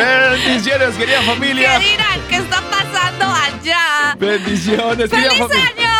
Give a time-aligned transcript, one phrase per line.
[0.00, 1.78] Bendiciones, querida familia.
[1.78, 2.20] ¿Qué dirán?
[2.28, 4.16] ¿Qué está pasando allá?
[4.18, 5.90] Bendiciones, querida ¡Feliz año!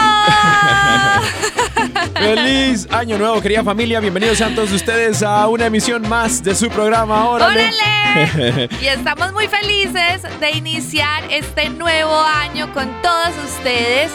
[2.15, 4.01] Feliz año nuevo, querida familia.
[4.01, 7.29] Bienvenidos sean todos ustedes a una emisión más de su programa.
[7.29, 7.69] Órale.
[7.69, 8.69] ¡Órale!
[8.81, 14.11] Y estamos muy felices de iniciar este nuevo año con todos ustedes.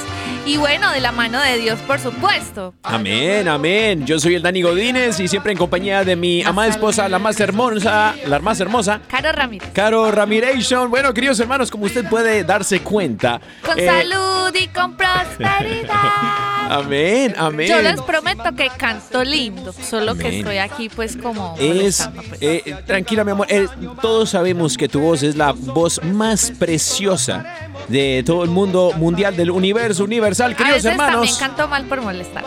[0.45, 2.75] Y bueno, de la mano de Dios, por supuesto.
[2.83, 4.05] Amén, amén.
[4.05, 7.39] Yo soy el Dani Godínez y siempre en compañía de mi amada esposa, la más
[7.39, 9.69] hermosa, la más hermosa, Caro Ramírez.
[9.73, 10.91] Caro Ramiration.
[10.91, 13.41] Bueno, queridos hermanos, como usted puede darse cuenta.
[13.65, 15.93] Con eh, salud y con prosperidad.
[16.67, 17.67] Amén, amén.
[17.67, 22.41] Yo les prometo que canto lindo, solo que estoy aquí pues como Es, pues.
[22.41, 23.67] eh, tranquila mi amor, eh,
[24.01, 27.45] todos sabemos que tu voz es la voz más preciosa
[27.87, 30.07] de todo el mundo mundial, del universo
[30.39, 30.51] universal.
[30.51, 32.43] A Queridos veces también hermanos, canto mal por molestar.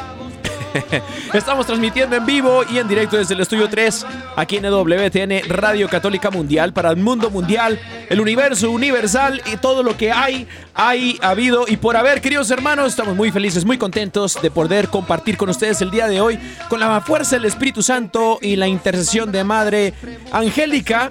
[1.32, 4.06] estamos transmitiendo en vivo y en directo desde el Estudio 3,
[4.36, 7.78] aquí en EWTN, Radio Católica Mundial, para el mundo mundial,
[8.08, 12.20] el universo universal y todo lo que hay, hay, ha habido y por haber.
[12.20, 16.20] Queridos hermanos, estamos muy felices, muy contentos de poder compartir con ustedes el día de
[16.20, 16.38] hoy
[16.68, 19.94] con la fuerza del Espíritu Santo y la intercesión de Madre
[20.32, 21.10] Angélica.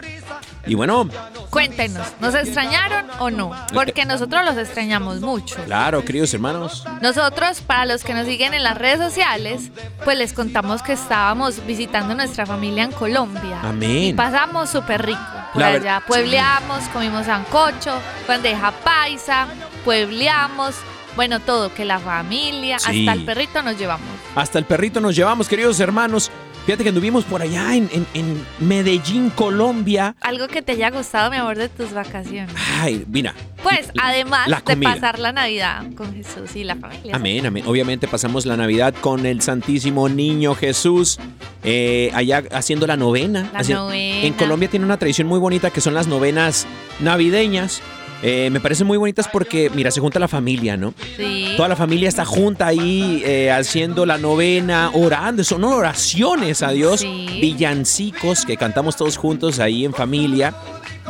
[0.68, 1.10] Y bueno,
[1.50, 3.52] Cuéntenos, ¿nos extrañaron o no?
[3.74, 5.56] Porque nosotros los extrañamos mucho.
[5.66, 6.84] claro, queridos hermanos.
[7.02, 9.72] Nosotros, para los que nos siguen en las redes sociales,
[10.04, 13.60] pues les contamos que estábamos visitando nuestra familia en Colombia.
[13.64, 14.04] Amén.
[14.04, 15.20] Y pasamos súper rico.
[15.54, 17.96] Por La allá puebleamos, comimos sancocho,
[18.28, 19.48] bandeja paisa,
[19.86, 20.76] puebleamos,
[21.16, 23.08] bueno, todo, que la familia, Sí.
[23.08, 24.06] hasta el perrito nos llevamos.
[24.36, 26.30] Hasta el perrito nos llevamos, queridos hermanos.
[26.68, 30.16] Fíjate que anduvimos por allá en, en- en Medellín, Colombia.
[30.20, 32.54] Algo que te haya gustado, mi amor, de tus vacaciones.
[32.82, 33.34] Ay, mira.
[33.64, 37.16] Pues, además La de pasar la Navidad con Jesús y la familia.
[37.16, 37.64] Amén, amén.
[37.68, 41.20] Obviamente pasamos la Navidad con el Santísimo Niño Jesús,
[41.64, 43.50] eh, allá haciendo la novena.
[43.54, 44.24] La Haci- novena.
[44.26, 46.68] En Colombia tiene una tradición muy bonita que son las novenas
[47.00, 47.82] navideñas.
[48.24, 50.94] Eh, me parecen muy bonitas porque, mira, se junta la familia, ¿no?
[51.16, 51.54] Sí.
[51.56, 55.44] Toda la familia está junta ahí eh, haciendo la novena, orando.
[55.44, 57.28] Son oraciones a Dios, Sí.
[57.42, 60.54] villancicos que cantamos todos juntos ahí en familia.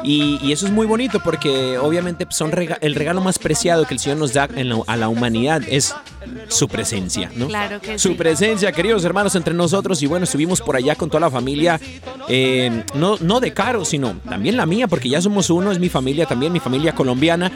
[0.04, 3.94] Y, y eso es muy bonito porque obviamente son rega- el regalo más preciado que
[3.96, 5.96] el Señor nos da en la- a la humanidad es
[6.50, 7.48] su presencia, ¿no?
[7.48, 8.14] Claro que Su sí.
[8.16, 10.02] presencia, queridos hermanos, entre nosotros.
[10.02, 11.80] Y bueno, estuvimos por allá con toda la familia,
[12.28, 15.90] eh, no, no de Caro, sino también la mía, porque ya somos uno, es mi
[15.90, 17.52] familia también, mi familia colombiana.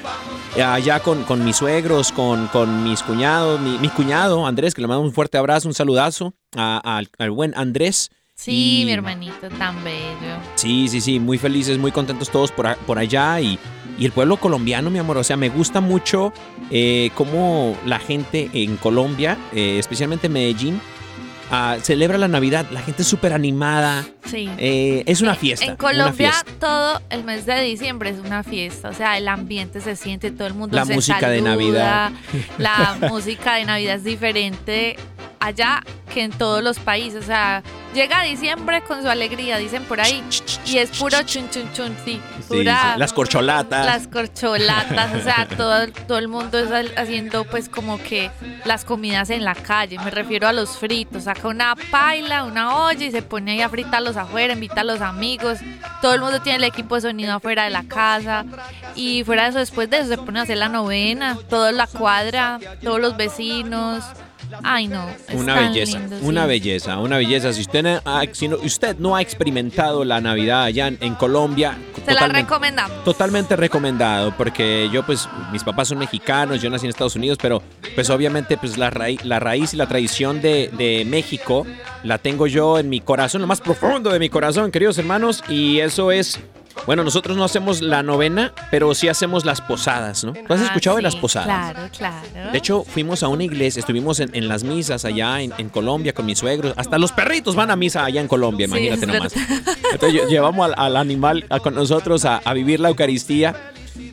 [0.61, 4.87] Allá con, con mis suegros, con, con mis cuñados, mi, mi cuñado Andrés, que le
[4.87, 8.09] mando un fuerte abrazo, un saludazo a- al, al buen Andrés.
[8.35, 10.35] Sí, Y- mi hermanito tan bello.
[10.55, 13.57] Sí, sí, sí, muy felices, muy contentos todos por, por allá y,
[14.01, 15.17] y el pueblo colombiano, mi amor.
[15.17, 16.33] O sea, me gusta mucho
[16.71, 20.81] eh, cómo la gente en Colombia, eh, especialmente en Medellín,
[21.51, 22.65] ah, celebra la Navidad.
[22.71, 24.03] La gente es súper animada.
[24.25, 24.49] Sí.
[24.57, 25.67] eh, es una fiesta.
[25.67, 26.51] En Colombia fiesta.
[26.59, 30.47] todo el mes de diciembre es una fiesta, o sea, el ambiente se siente, todo
[30.47, 32.11] el mundo La se música de Navidad.
[32.57, 34.95] La música de Navidad es diferente
[35.41, 35.83] allá
[36.13, 40.23] que en todos los países, o sea, llega diciembre con su alegría, dicen por ahí,
[40.65, 43.85] y es puro chun chun chun, sí, pura sí, las corcholatas.
[43.85, 48.29] las corcholatas, o sea, todo, todo el mundo es haciendo pues como que
[48.65, 53.05] las comidas en la calle, me refiero a los fritos, saca una paila, una olla
[53.05, 55.59] y se pone ahí a fritarlos afuera, invita a los amigos,
[56.01, 58.45] todo el mundo tiene el equipo de sonido afuera de la casa,
[58.95, 61.87] Y fuera de eso, después de eso se pone a hacer la novena, toda la
[61.87, 64.03] cuadra, todos los vecinos.
[64.63, 65.07] Ay, no.
[65.09, 66.47] es Una tan belleza, lindo, una sí.
[66.47, 67.53] belleza, una belleza.
[67.53, 71.15] Si usted, no ha, si no- usted no ha experimentado la Navidad allá en, en
[71.15, 73.03] Colombia, Se la recomendamos.
[73.03, 77.61] Totalmente recomendado, porque yo pues, mis papás son mexicanos, yo nací en Estados Unidos, pero
[77.95, 81.65] pues obviamente pues la, raíz, la raíz y la tradición de, de México
[82.03, 85.79] la tengo yo en mi corazón, lo más profundo de mi corazón, queridos hermanos, y
[85.79, 86.39] eso es,
[86.85, 90.33] bueno, nosotros no hacemos la novena, pero sí hacemos las posadas, ¿no?
[90.33, 91.47] ¿Tú has Ah, escuchado de las posadas?
[91.73, 92.51] Claro, claro.
[92.51, 96.13] De hecho, fuimos a una iglesia, estuvimos en, en las misas allá en, en Colombia
[96.13, 96.73] con mis suegros.
[96.77, 99.33] Hasta los perritos van a misa allá en Colombia, Sí, imagínate nomás.
[99.91, 103.55] Entonces lle- llevamos al, al animal a- con nosotros a, a vivir la Eucaristía.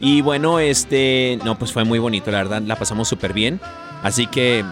[0.00, 3.60] Y bueno, este, no, pues fue muy bonito, la verdad, la pasamos súper bien.
[4.02, 4.64] Así que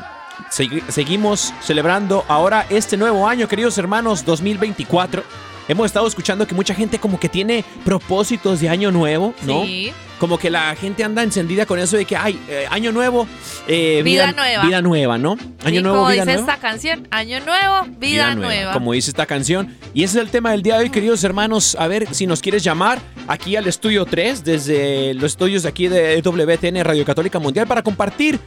[0.52, 5.22] segui- seguimos celebrando ahora este nuevo año, queridos hermanos, 2024.
[5.68, 9.64] Hemos estado escuchando que mucha gente como que tiene propósitos de año nuevo, ¿no?
[9.64, 9.92] Sí.
[10.18, 13.26] Como que la gente anda encendida con eso de que, ay, eh, año nuevo,
[13.68, 14.64] eh, Vida nueva.
[14.64, 15.32] Vida nueva, ¿no?
[15.64, 16.52] Año Sí, nuevo, como vida dice nueva.
[16.54, 18.72] esta canción, año nuevo, vida, nueva.
[18.72, 19.76] Como dice esta canción.
[19.92, 21.76] Y ese es el tema del día de hoy, queridos hermanos.
[21.78, 22.98] A ver si nos quieres llamar
[23.28, 27.82] aquí al estudio 3, desde los estudios de aquí de WTN Radio Católica Mundial, para
[27.82, 28.38] compartir,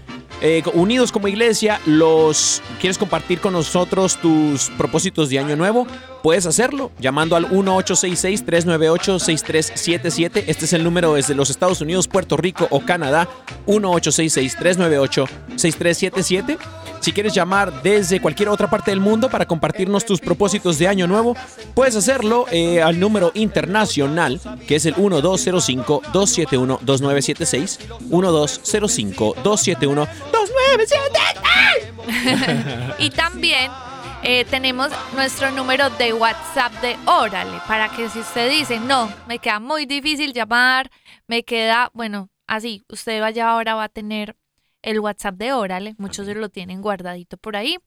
[0.41, 2.61] eh, unidos como iglesia, los.
[2.79, 5.85] ¿Quieres compartir con nosotros tus propósitos de año nuevo?
[6.23, 10.43] Puedes hacerlo llamando al 1866-398-6377.
[10.47, 13.27] Este es el número desde los Estados Unidos, Puerto Rico o Canadá.
[13.67, 16.57] 1866-398-6377.
[17.01, 21.05] Si quieres llamar desde cualquier otra parte del mundo para compartirnos tus propósitos de año
[21.05, 21.35] nuevo,
[21.73, 27.77] puedes hacerlo eh, al número internacional, que es el 1205-271-2976.
[28.09, 30.07] 1205-271-2976.
[32.99, 33.71] Y también
[34.23, 39.39] eh, tenemos nuestro número de WhatsApp de Órale, para que si usted dice, no, me
[39.39, 40.91] queda muy difícil llamar,
[41.27, 44.35] me queda, bueno, así, usted vaya ahora va a tener
[44.81, 47.77] el WhatsApp de Órale, muchos se lo tienen guardadito por ahí.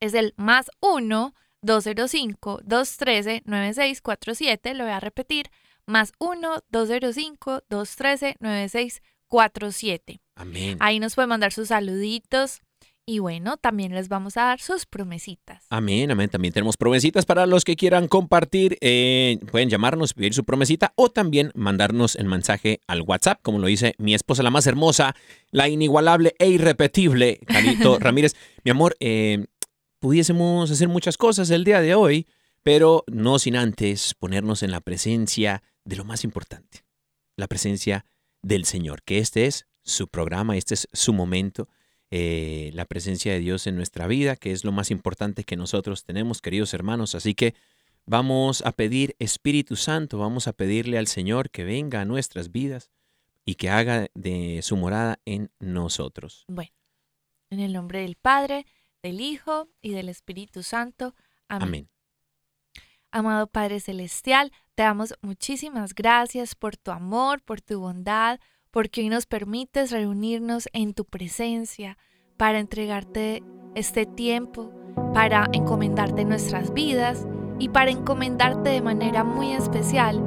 [0.00, 1.32] Es el más 1
[1.62, 5.50] 205 213 9647, lo voy a repetir,
[5.86, 10.20] más 1 205 213 9647.
[10.34, 10.76] Amén.
[10.80, 12.62] Ahí nos puede mandar sus saluditos
[13.08, 15.64] y bueno, también les vamos a dar sus promesitas.
[15.70, 16.28] Amén, amén.
[16.28, 18.76] También tenemos promesitas para los que quieran compartir.
[18.80, 23.68] eh, pueden llamarnos, pedir su promesita o también mandarnos el mensaje al WhatsApp, como lo
[23.68, 25.14] dice mi esposa, la más hermosa,
[25.52, 28.34] la inigualable e irrepetible, Carito Ramírez.
[28.64, 29.46] Mi amor, eh,
[30.00, 32.26] pudiésemos hacer muchas cosas el día de hoy,
[32.64, 36.84] pero no sin antes ponernos en la presencia de lo más importante,
[37.36, 38.04] la presencia
[38.42, 41.68] del Señor, que este es su programa, este es su momento
[42.10, 46.04] eh, la presencia de Dios en nuestra vida, que es lo más importante que nosotros
[46.04, 47.14] tenemos, queridos hermanos.
[47.14, 47.54] Así que
[48.04, 52.90] vamos a pedir Espíritu Santo, vamos a pedirle al Señor que venga a nuestras vidas
[53.44, 56.44] y que haga de su morada en nosotros.
[56.48, 56.70] Bueno,
[57.50, 58.66] en el nombre del Padre,
[59.02, 61.14] del Hijo y del Espíritu Santo.
[61.48, 61.68] Amén.
[61.68, 61.88] Amén.
[63.12, 68.40] Amado Padre Celestial, te damos muchísimas gracias por tu amor, por tu bondad,
[68.76, 71.96] porque hoy nos permites reunirnos en tu presencia
[72.36, 73.42] para entregarte
[73.74, 74.70] este tiempo,
[75.14, 77.26] para encomendarte nuestras vidas
[77.58, 80.22] y para encomendarte de manera muy especial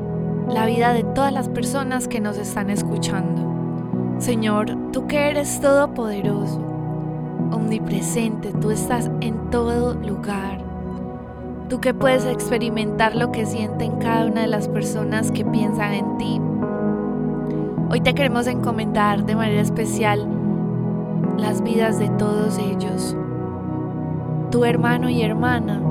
[0.48, 4.18] la vida de todas las personas que nos están escuchando.
[4.18, 6.58] Señor, tú que eres todopoderoso,
[7.52, 10.66] omnipresente, tú estás en todo lugar.
[11.70, 16.18] Tú que puedes experimentar lo que sienten cada una de las personas que piensan en
[16.18, 16.42] ti.
[17.92, 20.28] Hoy te queremos encomendar de manera especial
[21.40, 23.18] las vidas de todos ellos.
[24.52, 25.82] Tu hermano y hermana,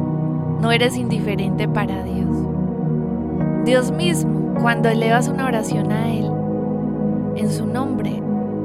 [0.60, 2.36] no eres indiferente para Dios.
[3.64, 6.30] Dios mismo, cuando elevas una oración a Él,
[7.34, 8.22] en su nombre,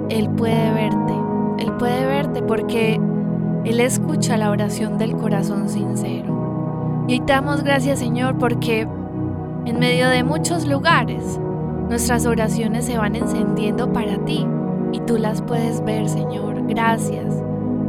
[0.09, 1.13] Él puede verte.
[1.57, 3.01] Él puede verte porque
[3.65, 7.05] Él escucha la oración del corazón sincero.
[7.07, 8.87] Y te damos gracias, Señor, porque
[9.65, 11.39] en medio de muchos lugares
[11.89, 14.45] nuestras oraciones se van encendiendo para ti
[14.91, 16.65] y tú las puedes ver, Señor.
[16.67, 17.33] Gracias.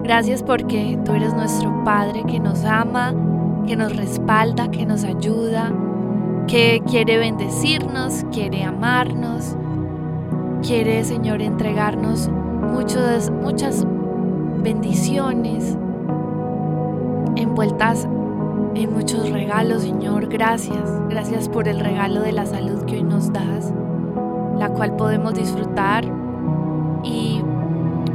[0.03, 3.15] Gracias porque tú eres nuestro Padre que nos ama,
[3.67, 5.73] que nos respalda, que nos ayuda,
[6.47, 9.57] que quiere bendecirnos, quiere amarnos,
[10.63, 13.87] quiere, Señor, entregarnos muchos, muchas
[14.63, 15.77] bendiciones
[17.37, 18.09] envueltas
[18.75, 20.29] en muchos regalos, Señor.
[20.29, 20.83] Gracias.
[21.09, 23.73] Gracias por el regalo de la salud que hoy nos das,
[24.59, 26.05] la cual podemos disfrutar.
[27.03, 27.41] Y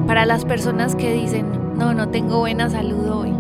[0.08, 1.46] para las personas que dicen,
[1.78, 3.34] no, no tengo buena salud hoy,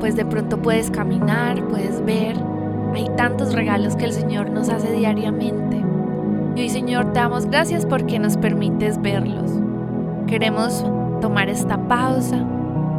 [0.00, 2.36] pues de pronto puedes caminar, puedes ver.
[2.94, 5.84] Hay tantos regalos que el Señor nos hace diariamente.
[6.54, 9.52] Y hoy Señor te damos gracias porque nos permites verlos.
[10.26, 10.84] Queremos
[11.20, 12.46] tomar esta pausa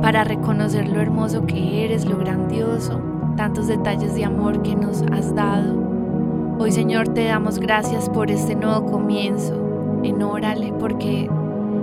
[0.02, 3.02] para reconocer lo hermoso que eres, lo grandioso,
[3.38, 5.76] tantos detalles de amor que nos has dado.
[6.60, 9.54] Hoy Señor te damos gracias por este nuevo comienzo
[10.04, 10.18] en
[10.80, 11.30] porque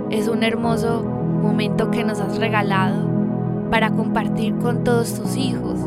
[0.09, 1.03] es un hermoso
[1.41, 3.09] momento que nos has regalado
[3.71, 5.79] para compartir con todos tus hijos.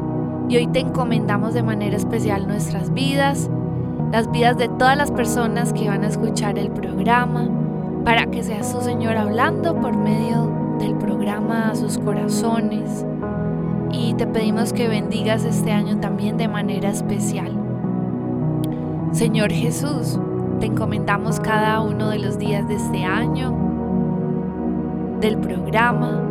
[0.48, 3.50] Y hoy te encomendamos de manera especial nuestras vidas,
[4.10, 7.46] las vidas de todas las personas que van a escuchar el programa,
[8.04, 13.04] para que seas tu Señor hablando por medio del programa a sus corazones.
[13.92, 17.52] Y te pedimos que bendigas este año también de manera especial.
[19.12, 20.18] Señor Jesús,
[20.60, 23.54] te encomendamos cada uno de los días de este año,
[25.20, 26.22] del programa,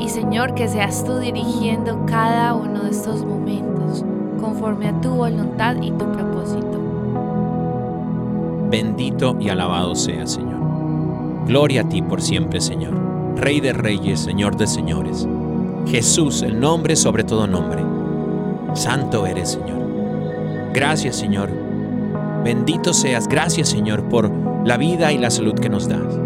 [0.00, 4.04] y Señor, que seas tú dirigiendo cada uno de estos momentos
[4.40, 6.80] conforme a tu voluntad y tu propósito.
[8.70, 10.60] Bendito y alabado sea, Señor.
[11.46, 12.94] Gloria a ti por siempre, Señor.
[13.36, 15.28] Rey de reyes, Señor de señores.
[15.86, 17.84] Jesús, el nombre sobre todo nombre.
[18.74, 20.72] Santo eres, Señor.
[20.72, 21.50] Gracias, Señor.
[22.44, 23.28] Bendito seas.
[23.28, 24.30] Gracias, Señor, por
[24.66, 26.18] la vida y la salud que nos das.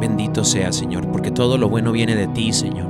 [0.00, 2.88] Bendito sea, Señor, porque todo lo bueno viene de ti, Señor.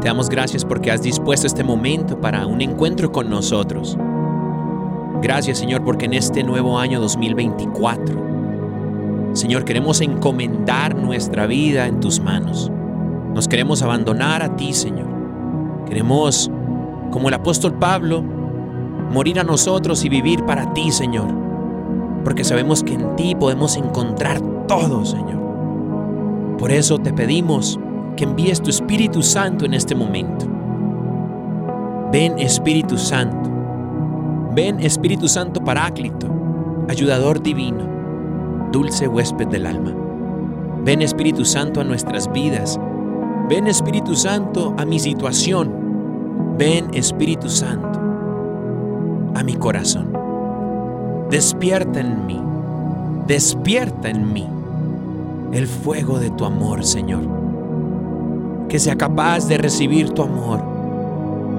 [0.00, 3.96] Te damos gracias porque has dispuesto este momento para un encuentro con nosotros.
[5.22, 12.20] Gracias, Señor, porque en este nuevo año 2024, Señor, queremos encomendar nuestra vida en tus
[12.20, 12.70] manos.
[13.34, 15.08] Nos queremos abandonar a ti, Señor.
[15.86, 16.50] Queremos,
[17.10, 18.22] como el apóstol Pablo,
[19.10, 21.28] morir a nosotros y vivir para ti, Señor.
[22.24, 25.34] Porque sabemos que en ti podemos encontrar todo, Señor.
[26.58, 27.78] Por eso te pedimos
[28.16, 30.46] que envíes tu Espíritu Santo en este momento.
[32.12, 33.50] Ven Espíritu Santo.
[34.54, 36.28] Ven Espíritu Santo Paráclito,
[36.88, 37.88] ayudador divino,
[38.70, 39.92] dulce huésped del alma.
[40.84, 42.78] Ven Espíritu Santo a nuestras vidas.
[43.48, 46.56] Ven Espíritu Santo a mi situación.
[46.56, 48.00] Ven Espíritu Santo
[49.34, 50.12] a mi corazón.
[51.30, 52.40] Despierta en mí.
[53.26, 54.46] Despierta en mí
[55.52, 57.22] el fuego de tu amor, Señor.
[58.68, 60.62] Que sea capaz de recibir tu amor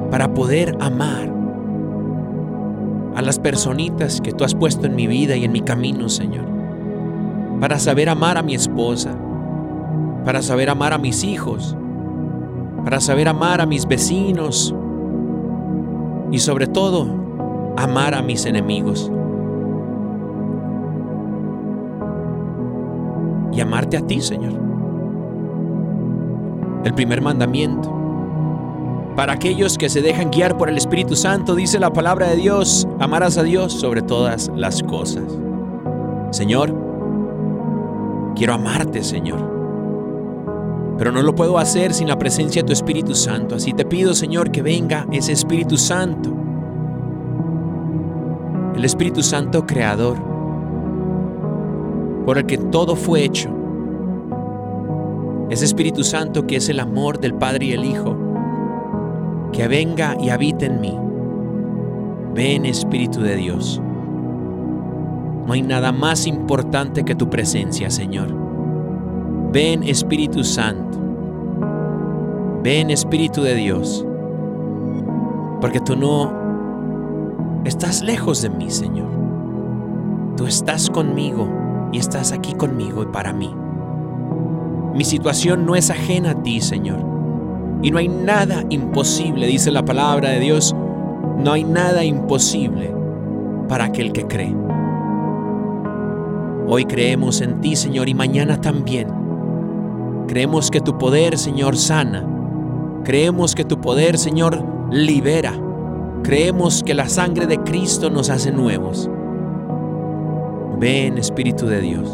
[0.10, 1.32] para poder amar
[3.15, 6.46] a las personitas que tú has puesto en mi vida y en mi camino, Señor.
[7.60, 9.15] Para saber amar a mi esposa,
[10.25, 11.77] para saber amar a mis hijos,
[12.84, 14.75] para saber amar a mis vecinos
[16.32, 17.08] y sobre todo
[17.77, 19.12] amar a mis enemigos.
[23.55, 24.53] y amarte a ti, Señor.
[26.84, 27.91] El primer mandamiento.
[29.15, 32.86] Para aquellos que se dejan guiar por el Espíritu Santo, dice la palabra de Dios,
[33.00, 35.24] amarás a Dios sobre todas las cosas.
[36.32, 36.75] Señor,
[38.36, 39.55] quiero amarte, Señor.
[40.98, 43.56] Pero no lo puedo hacer sin la presencia de tu Espíritu Santo.
[43.56, 46.34] Así te pido, Señor, que venga ese Espíritu Santo.
[48.75, 50.18] El Espíritu Santo creador
[52.25, 53.50] por el que todo fue hecho.
[55.50, 58.18] Ese Espíritu Santo que es el amor del Padre y el Hijo,
[59.54, 60.98] que venga y habite en mí.
[62.34, 63.82] Ven Espíritu de Dios.
[65.46, 68.45] No hay nada más importante que tu presencia, Señor.
[69.56, 71.00] Ven Espíritu Santo.
[72.62, 74.06] Ven Espíritu de Dios.
[75.62, 79.08] Porque tú no estás lejos de mí, Señor.
[80.36, 81.48] Tú estás conmigo
[81.94, 83.50] y estás aquí conmigo y para mí.
[84.94, 87.00] Mi situación no es ajena a ti, Señor.
[87.82, 90.76] Y no hay nada imposible, dice la palabra de Dios,
[91.38, 92.94] no hay nada imposible
[93.70, 94.54] para aquel que cree.
[96.68, 99.14] Hoy creemos en ti, Señor, y mañana también.
[100.27, 102.25] Creemos que tu poder, Señor, sana.
[103.03, 105.53] Creemos que tu poder, Señor, libera.
[106.24, 109.10] Creemos que la sangre de Cristo nos hace nuevos.
[110.79, 112.10] Ven Espíritu de Dios.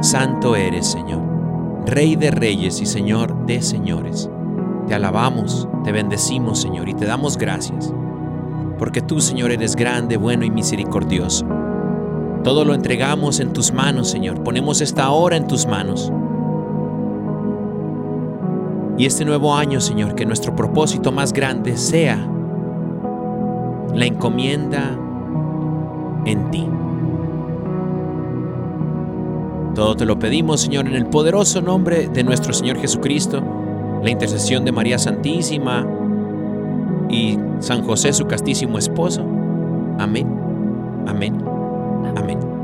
[0.00, 1.22] Santo eres, Señor,
[1.86, 4.28] Rey de reyes y Señor de señores.
[4.88, 7.94] Te alabamos, te bendecimos, Señor, y te damos gracias,
[8.78, 11.46] porque tú, Señor, eres grande, bueno y misericordioso.
[12.42, 14.42] Todo lo entregamos en tus manos, Señor.
[14.42, 16.12] Ponemos esta hora en tus manos.
[18.98, 22.16] Y este nuevo año, Señor, que nuestro propósito más grande sea
[23.94, 24.98] la encomienda
[26.24, 26.68] en ti.
[29.74, 33.42] Todo te lo pedimos, Señor, en el poderoso nombre de nuestro Señor Jesucristo,
[34.02, 35.86] la intercesión de María Santísima
[37.10, 39.20] y San José, su castísimo esposo.
[39.98, 40.26] Amén.
[41.06, 41.36] Amén.
[42.16, 42.55] Amén.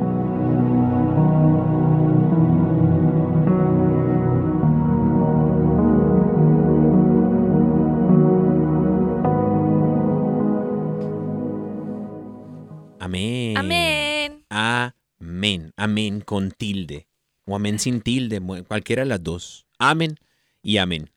[15.83, 16.21] Amén.
[16.21, 17.09] Con tilde.
[17.45, 18.41] O amén sin tilde.
[18.69, 19.67] Cualquiera de las dos.
[19.79, 20.15] Amén
[20.63, 21.11] y amén.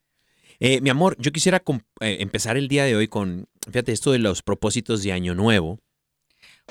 [0.60, 1.62] Eh, mi amor, yo quisiera
[2.00, 5.80] eh, empezar el día de hoy con, fíjate, esto de los propósitos de Año Nuevo.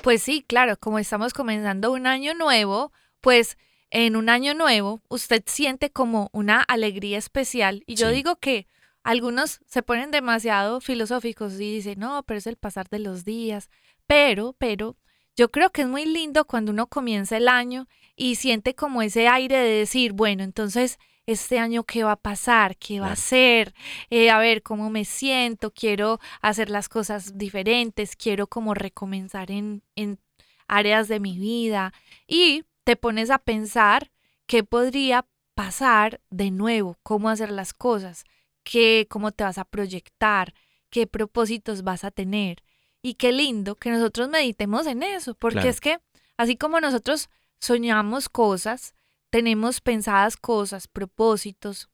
[0.01, 3.57] Pues sí, claro, como estamos comenzando un año nuevo, pues
[3.91, 7.83] en un año nuevo usted siente como una alegría especial.
[7.85, 8.15] Y yo Sí.
[8.15, 8.67] digo que
[9.03, 13.69] algunos se ponen demasiado filosóficos y dicen, no, pero es el pasar de los días.
[14.05, 14.97] Pero, pero,
[15.35, 19.27] yo creo que es muy lindo cuando uno comienza el año y siente como ese
[19.27, 22.77] aire de decir, bueno, entonces, este año, ¿qué va a pasar?
[22.77, 23.73] ¿Qué va a ser?
[24.09, 25.71] Eh, a ver, ¿cómo me siento?
[25.71, 30.19] Quiero hacer las cosas diferentes, quiero como recomenzar en, en
[30.67, 31.93] áreas de mi vida.
[32.27, 34.11] Y te pones a pensar
[34.45, 35.25] qué podría
[35.55, 38.23] pasar de nuevo, cómo hacer las cosas,
[38.63, 40.53] qué, cómo te vas a proyectar,
[40.89, 42.64] qué propósitos vas a tener.
[43.05, 45.69] Y qué lindo que nosotros meditemos en eso, porque Claro.
[45.69, 45.99] es que
[46.37, 48.95] así como nosotros soñamos cosas,
[49.29, 51.87] tenemos pensadas cosas, propósitos,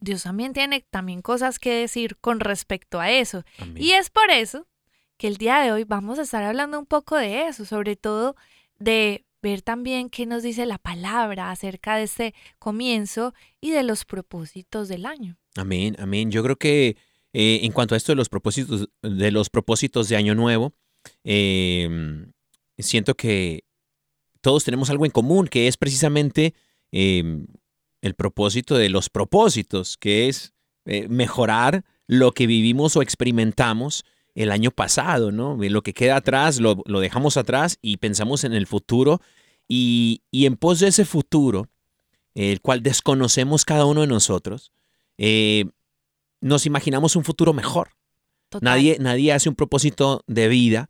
[0.00, 3.44] Dios también tiene también cosas que decir con respecto a eso.
[3.58, 3.76] Amén.
[3.80, 4.66] Y es por eso
[5.16, 8.34] que el día de hoy vamos a estar hablando un poco de eso, sobre todo
[8.80, 14.04] de ver también qué nos dice la palabra acerca de este comienzo y de los
[14.04, 15.38] propósitos del año.
[15.54, 16.32] Amén, amén.
[16.32, 16.96] Yo creo que
[17.38, 20.72] eh, en cuanto a esto de los propósitos, de los propósitos de Año Nuevo,
[21.22, 21.86] eh,
[22.78, 23.64] siento que
[24.40, 26.54] todos tenemos algo en común, que es precisamente
[26.92, 27.44] eh,
[28.00, 30.54] el propósito de los propósitos, que es
[30.86, 35.58] eh, mejorar lo que vivimos o experimentamos el año pasado, ¿no?
[35.60, 39.20] Lo que queda atrás lo, lo dejamos atrás y pensamos en el futuro
[39.68, 41.68] y, y en pos de ese futuro,
[42.34, 44.72] el cual desconocemos cada uno de nosotros,
[45.18, 45.66] eh,
[46.40, 47.90] nos imaginamos un futuro mejor.
[48.48, 48.64] Total.
[48.64, 50.88] Nadie, nadie hace un propósito de vida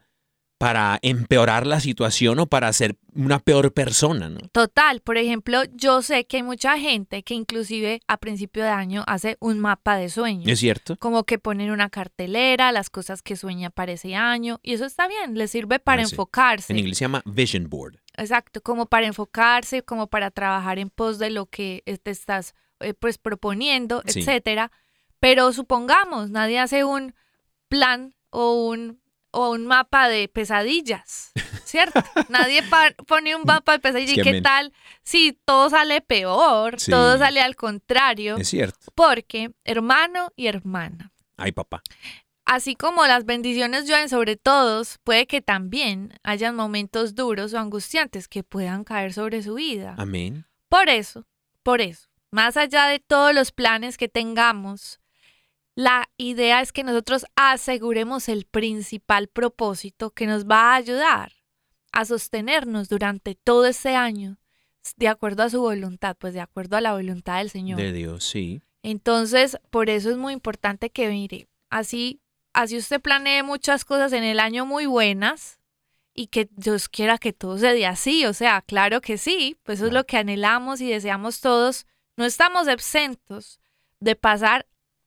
[0.58, 4.40] para empeorar la situación o para ser una peor persona, ¿no?
[4.52, 9.04] Total, por ejemplo, yo sé que hay mucha gente que inclusive a principio de año
[9.06, 10.48] hace un mapa de sueños.
[10.48, 10.96] ¿Es cierto?
[10.96, 15.06] Como que ponen una cartelera, las cosas que sueña para ese año, y eso está
[15.08, 16.14] bien, le sirve para Ah, sí.
[16.14, 16.72] enfocarse.
[16.72, 17.98] En inglés se llama Vision Board.
[18.16, 22.54] Exacto, como para enfocarse, como para trabajar en pos de lo que eh, te estás
[22.80, 24.20] eh, pues proponiendo, Sí.
[24.20, 24.70] etcétera.
[25.28, 27.12] Pero supongamos, nadie hace un
[27.68, 29.00] plan o un
[29.32, 31.32] o un mapa de pesadillas,
[31.64, 32.00] ¿cierto?
[32.28, 32.62] nadie
[33.06, 36.92] pone un mapa de pesadillas Es y qué tal si todo sale peor, Sí.
[36.92, 38.78] todo sale al contrario, Es cierto.
[38.94, 41.82] porque hermano y hermana, Ay, papá.
[42.44, 48.28] Así como las bendiciones llueven sobre todos, puede que también hayan momentos duros o angustiantes
[48.28, 49.96] que puedan caer sobre su vida.
[49.98, 50.46] Amén.
[50.68, 51.26] Por eso,
[51.64, 55.00] por eso, más allá de todos los planes que tengamos,
[55.76, 61.32] la idea es que nosotros aseguremos el principal propósito que nos va a ayudar
[61.92, 64.38] a sostenernos durante todo este año
[64.96, 67.78] de acuerdo a su voluntad, pues de acuerdo a la voluntad del Señor.
[67.78, 68.62] De Dios, sí.
[68.82, 72.22] Entonces, por eso es muy importante que mire, así,
[72.54, 75.60] así usted planee muchas cosas en el año muy buenas
[76.14, 79.80] y que Dios quiera que todo se dé así, o sea, claro que sí, pues
[79.80, 81.86] eso es lo que anhelamos y deseamos todos.
[82.16, 83.60] No estamos exentos
[84.00, 84.66] de pasar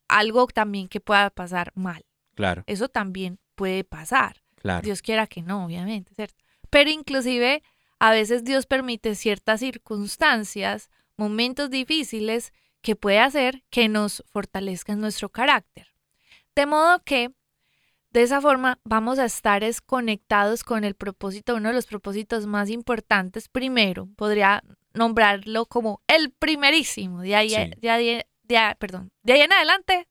[0.10, 2.06] algo también que pueda pasar mal.
[2.36, 4.41] Claro, Eso también puede pasar.
[4.56, 4.82] claro.
[4.84, 6.43] Dios quiera que no, obviamente, ¿cierto?
[6.69, 7.63] Pero inclusive
[8.00, 15.30] a veces Dios permite ciertas circunstancias, momentos difíciles que puede hacer que nos fortalezcan nuestro
[15.30, 15.88] carácter.
[16.56, 17.32] De modo que
[18.12, 22.45] de esa forma vamos a estar es conectados con el propósito, uno de los propósitos
[22.48, 23.50] más importantes.
[23.50, 27.22] Primero, podría nombrarlo como el primerísimo.
[27.22, 27.72] De ahí, Sí.
[27.80, 30.07] de ahí- de ahí- perdón, de ahí en adelante,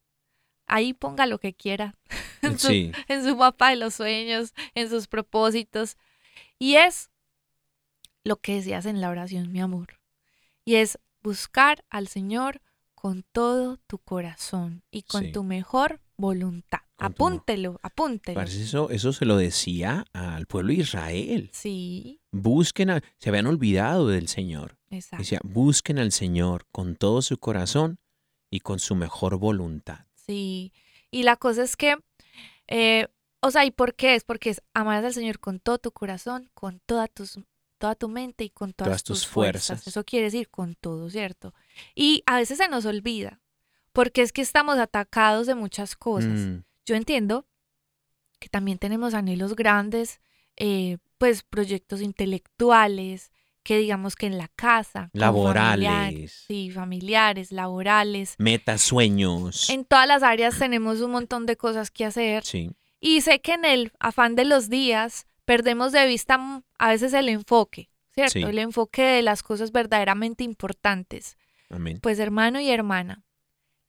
[0.67, 1.95] ahí ponga lo que quiera
[2.43, 5.97] en su, Sí, en su mapa de los sueños, en sus propósitos.
[6.59, 7.11] Y es
[8.25, 9.99] lo que decías en la oración, mi amor.
[10.65, 12.61] Y es buscar al Señor
[12.95, 15.33] con todo tu corazón y con Sí.
[15.33, 16.81] tu mejor voluntad.
[16.97, 18.35] Con tu apúntelo, apúntelo.
[18.35, 21.49] Parece eso, eso se lo decía al pueblo de Israel.
[21.53, 24.77] Sí, Busquen, a- se habían olvidado del Señor.
[24.91, 25.23] exacto.
[25.23, 27.99] Decía, busquen al Señor con todo su corazón
[28.51, 30.07] y con su mejor voluntad.
[30.15, 30.73] Sí.
[31.11, 31.97] Y la cosa es que,
[32.67, 33.09] eh,
[33.41, 34.15] o sea, ¿y por qué?
[34.15, 37.39] Es porque es amarás al Señor con todo tu corazón, con toda, tus,
[37.79, 39.67] toda tu mente y con todas, Todas tus tus fuerzas.
[39.67, 39.87] fuerzas.
[39.87, 41.55] Eso quiere decir con todo, ¿cierto?
[41.95, 43.41] Y a veces se nos olvida,
[43.93, 46.31] porque es que estamos atacados de muchas cosas.
[46.39, 47.47] Mm, Yo entiendo
[48.39, 50.21] que también tenemos anhelos grandes,
[50.57, 53.31] eh, pues proyectos intelectuales,
[53.69, 55.11] que digamos que en la casa.
[55.13, 55.87] Laborales.
[55.87, 58.35] familiares, sí, familiares, laborales.
[58.39, 59.69] Metas, sueños.
[59.69, 62.45] En todas las áreas tenemos un montón de cosas que hacer.
[62.45, 62.71] Sí.
[62.99, 67.29] Y sé que en el afán de los días perdemos de vista a veces el
[67.29, 68.33] enfoque, ¿cierto?
[68.33, 68.43] Sí.
[68.43, 71.37] El enfoque de las cosas verdaderamente importantes.
[71.69, 71.99] Amén.
[72.01, 73.23] Pues hermano y hermana,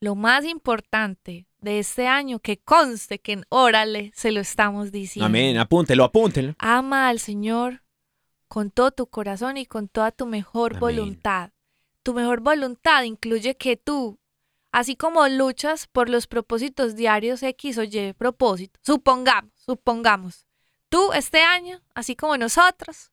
[0.01, 5.27] lo más importante de este año, que conste que en Órale se lo estamos diciendo.
[5.27, 5.57] Amén.
[5.57, 6.53] Apúntelo, apúntelo.
[6.57, 7.81] Ama al Señor
[8.49, 10.79] con todo tu corazón y con toda tu mejor Amén.
[10.81, 11.51] voluntad.
[12.03, 14.19] Tu mejor voluntad incluye que tú,
[14.71, 20.47] así como luchas por los propósitos diarios X o Y propósito, supongamos, supongamos,
[20.89, 23.11] tú este año, así como nosotros,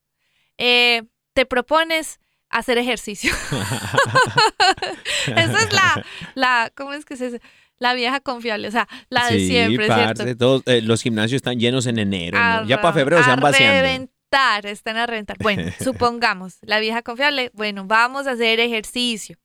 [0.57, 2.19] eh, te propones
[2.49, 3.31] hacer ejercicio.
[5.27, 7.41] Esa es la, la, ¿cómo es que se dice?
[7.77, 10.23] La vieja confiable, o sea, la de sí, siempre, ¿cierto?
[10.23, 12.39] parce, todos, eh, los gimnasios están llenos en enero.
[12.39, 12.65] ¿no?
[12.65, 14.09] Ya para febrero se van vaciando.
[14.31, 15.37] Reventar, están a reventar.
[15.41, 19.37] Bueno, supongamos, la vieja confiable, bueno, vamos a hacer ejercicio.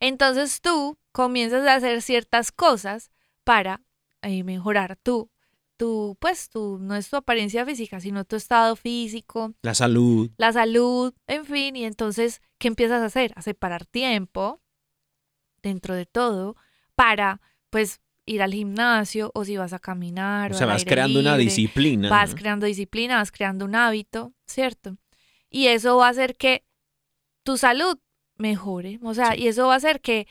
[0.00, 3.10] Entonces tú comienzas a hacer ciertas cosas
[3.44, 3.80] para
[4.22, 5.30] eh, mejorar tu,
[5.76, 10.30] tu, pues tu, no es tu apariencia física, sino tu estado físico, La salud.
[10.36, 13.32] la salud, en fin, y entonces, ¿qué empiezas a hacer?
[13.36, 14.60] A separar tiempo
[15.62, 16.56] dentro de todo
[16.94, 20.52] para, pues, ir al gimnasio o si vas a caminar.
[20.52, 22.10] O o sea, vas creando una disciplina.
[22.10, 22.36] vas ¿no?
[22.36, 24.96] creando disciplina, vas creando un hábito, ¿cierto?
[25.50, 26.64] Y eso va a hacer que
[27.42, 27.98] tu salud
[28.36, 29.42] mejore, o sea, Sí.
[29.44, 30.26] y eso va a hacer que,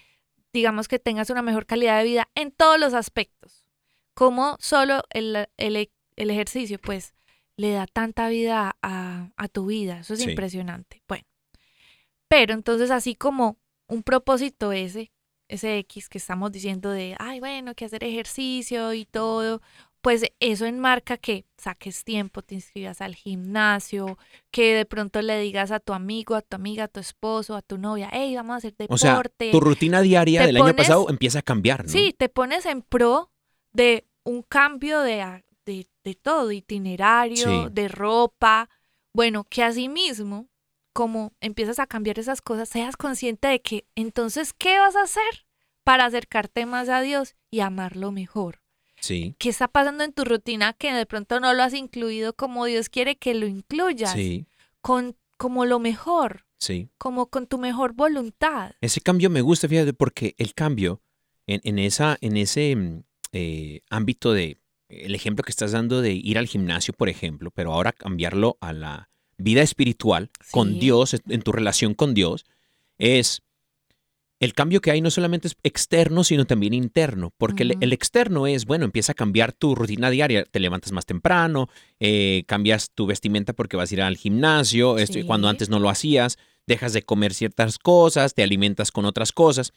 [0.54, 3.66] digamos, que tengas una mejor calidad de vida en todos los aspectos.
[4.14, 7.14] Como solo el, el- el ejercicio, pues,
[7.58, 10.30] le da tanta vida a, a tu vida, eso es Sí.
[10.30, 11.02] impresionante.
[11.08, 11.26] Bueno,
[12.28, 13.58] pero entonces así como
[13.88, 15.12] un propósito ese,
[15.48, 19.62] ese X que estamos diciendo de, ay, bueno, que hacer ejercicio y todo,
[20.02, 24.18] pues eso enmarca que saques tiempo, te inscribas al gimnasio,
[24.52, 27.62] que de pronto le digas a tu amigo, a tu amiga, a tu esposo, a
[27.62, 29.52] tu novia, hey, vamos a hacer O sea, deporte.
[29.52, 31.90] tu rutina diaria te del año pasado empieza a cambiar, ¿no?
[31.90, 33.32] Sí, te pones en pro
[33.74, 37.68] de un cambio de, de, de todo, itinerario, Sí.
[37.72, 38.70] de ropa.
[39.14, 40.48] Bueno, que así mismo,
[40.98, 45.46] como empiezas a cambiar esas cosas, seas consciente de que entonces, ¿qué vas a hacer
[45.84, 48.64] para acercarte más a Dios y amarlo mejor?
[49.00, 49.36] Sí.
[49.38, 52.90] ¿Qué está pasando en tu rutina que de pronto no lo has incluido como Dios
[52.90, 54.12] quiere que lo incluyas?
[54.14, 54.48] Sí.
[54.82, 56.90] Con, como lo mejor, Sí.
[56.98, 58.72] como con tu mejor voluntad.
[58.82, 61.04] Ese cambio me gusta, fíjate, porque el cambio
[61.46, 64.58] en, en esa, en ese mm, eh, ámbito de
[64.90, 68.74] el ejemplo que estás dando de ir al gimnasio, por ejemplo, pero ahora cambiarlo a
[68.74, 70.80] la vida espiritual con.
[70.80, 72.46] Dios, en tu relación con Dios,
[72.98, 73.42] es
[74.40, 78.66] el cambio que hay no solamente es externo, sino también interno, porque el- externo es,
[78.66, 81.70] bueno, empieza a cambiar tu rutina diaria, te levantas más temprano,
[82.00, 85.24] eh, cambias tu vestimenta porque vas a ir al gimnasio, esto- Sí.
[85.24, 89.74] cuando antes no lo hacías, dejas de comer ciertas cosas, te alimentas con otras cosas,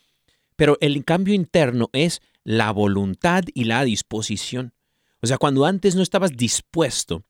[0.57, 4.75] pero el cambio interno es la voluntad y la disposición.
[5.23, 7.25] O sea, cuando antes no estabas dispuesto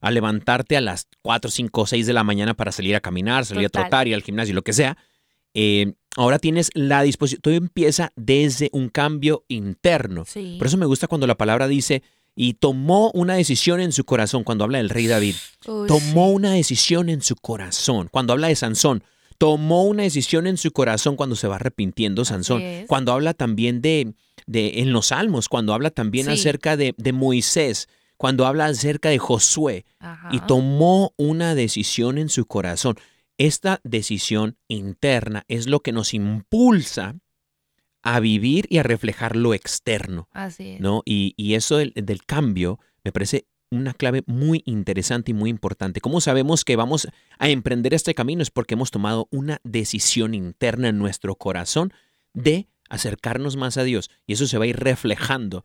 [0.00, 3.66] a levantarte a las 4, 5, 6 de la mañana para salir a caminar, salir
[3.68, 3.82] Total.
[3.82, 4.96] a trotar, ir al gimnasio, lo que sea,
[5.54, 7.40] eh, ahora tienes la disposición.
[7.42, 10.24] Todo empieza desde un cambio interno.
[10.26, 10.56] Sí.
[10.58, 12.02] Por eso me gusta cuando la palabra dice,
[12.36, 15.36] y tomó una decisión en su corazón, cuando habla del rey David.
[15.66, 18.08] Uy, Tomó una decisión en su corazón.
[18.10, 19.04] Cuando habla de Sansón,
[19.38, 22.62] tomó una decisión en su corazón cuando se va arrepintiendo Sansón.
[22.88, 24.14] Cuando habla también de,
[24.46, 26.32] de, en los salmos, cuando habla también Sí.
[26.32, 30.28] acerca de, de Moisés, cuando habla acerca de Josué, Ajá.
[30.32, 32.96] y tomó una decisión en su corazón.
[33.38, 37.16] Esta decisión interna es lo que nos impulsa
[38.02, 40.28] a vivir y a reflejar lo externo.
[40.32, 40.80] Así es.
[40.80, 41.02] ¿no?
[41.04, 46.00] Y, y eso del, del cambio me parece una clave muy interesante y muy importante.
[46.00, 48.42] ¿Cómo sabemos que vamos a emprender este camino?
[48.42, 51.92] Es porque hemos tomado una decisión interna en nuestro corazón
[52.34, 54.10] de acercarnos más a Dios.
[54.26, 55.64] Y eso se va a ir reflejando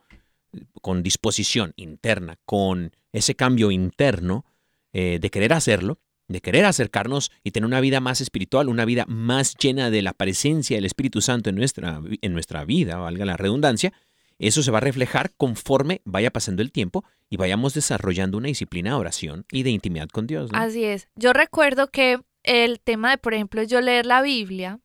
[0.82, 4.46] con disposición interna, con ese cambio interno
[4.94, 9.06] eh, de querer hacerlo, de querer acercarnos y tener una vida más espiritual, una vida
[9.08, 13.38] más llena de la presencia del Espíritu Santo en nuestra, en nuestra vida, valga la
[13.38, 13.94] redundancia,
[14.38, 18.92] eso se va a reflejar conforme vaya pasando el tiempo y vayamos desarrollando una disciplina
[18.92, 20.50] de oración y de intimidad con Dios.
[20.54, 21.10] Así es.
[21.16, 24.80] Yo recuerdo que el tema de, por ejemplo, yo leer la Biblia,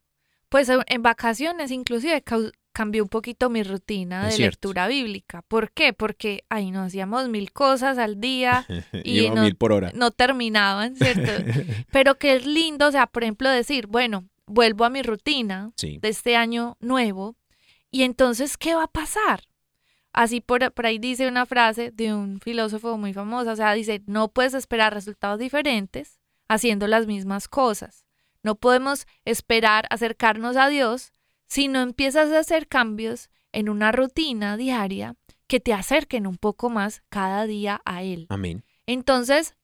[0.48, 2.22] pues en vacaciones inclusive
[2.74, 4.68] cambió un poquito mi rutina Es de cierto.
[4.68, 5.40] lectura bíblica.
[5.48, 5.94] ¿Por qué?
[5.94, 8.66] Porque ahí nos hacíamos mil cosas al día
[9.04, 9.90] y no- mil por hora.
[9.94, 11.32] no terminaban, ¿cierto?
[11.90, 15.98] Pero que es lindo, o sea, por ejemplo, decir, bueno, vuelvo a mi rutina Sí.
[16.02, 17.36] de este año nuevo
[17.90, 19.44] y entonces, ¿qué va a pasar?
[20.16, 24.00] así por, por ahí dice una frase de un filósofo muy famoso, o sea, dice,
[24.06, 28.04] no puedes esperar resultados diferentes haciendo las mismas cosas.
[28.44, 31.10] No podemos esperar acercarnos a Dios
[31.46, 36.70] si no empiezas a hacer cambios en una rutina diaria que te acerquen un poco
[36.70, 38.26] más cada día a Él.
[38.28, 38.64] Amén.
[38.86, 39.54] Entonces,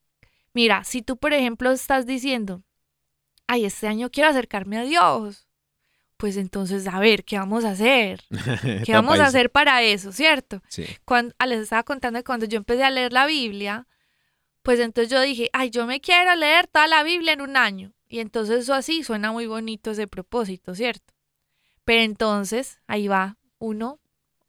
[0.52, 2.62] mira, si tú, por ejemplo, estás diciendo,
[3.46, 5.48] ay, este año quiero acercarme a Dios,
[6.16, 8.24] pues entonces, a ver, ¿qué vamos a hacer?
[8.84, 10.62] ¿Qué vamos a hacer para eso, cierto?
[10.68, 10.84] Sí.
[11.04, 13.88] Cuando, ah, les estaba contando que cuando yo empecé a leer la Biblia,
[14.62, 17.94] pues entonces yo dije, ay, yo me quiero leer toda la Biblia en un año.
[18.06, 21.14] Y entonces eso así suena muy bonito ese propósito, ¿cierto?
[21.90, 23.98] Pero entonces ahí va uno,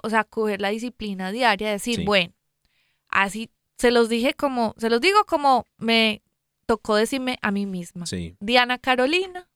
[0.03, 2.03] o sea, coger la disciplina diaria, decir, Sí.
[2.05, 2.35] bueno,
[3.07, 3.49] así
[3.79, 6.21] se los dije como, se los digo como me
[6.67, 8.05] tocó decirme a mí misma.
[8.05, 8.35] Sí.
[8.41, 9.49] Diana Carolina,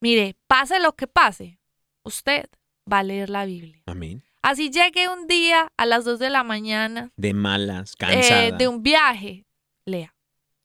[0.00, 1.58] mire, pase lo que pase,
[2.04, 2.46] usted
[2.90, 3.82] va a leer la Biblia.
[3.84, 4.22] Amén.
[4.40, 8.50] Así llegue un día a las 2 de la mañana De malas, eh, cansada.
[8.52, 9.44] de un viaje,
[9.84, 10.16] lea.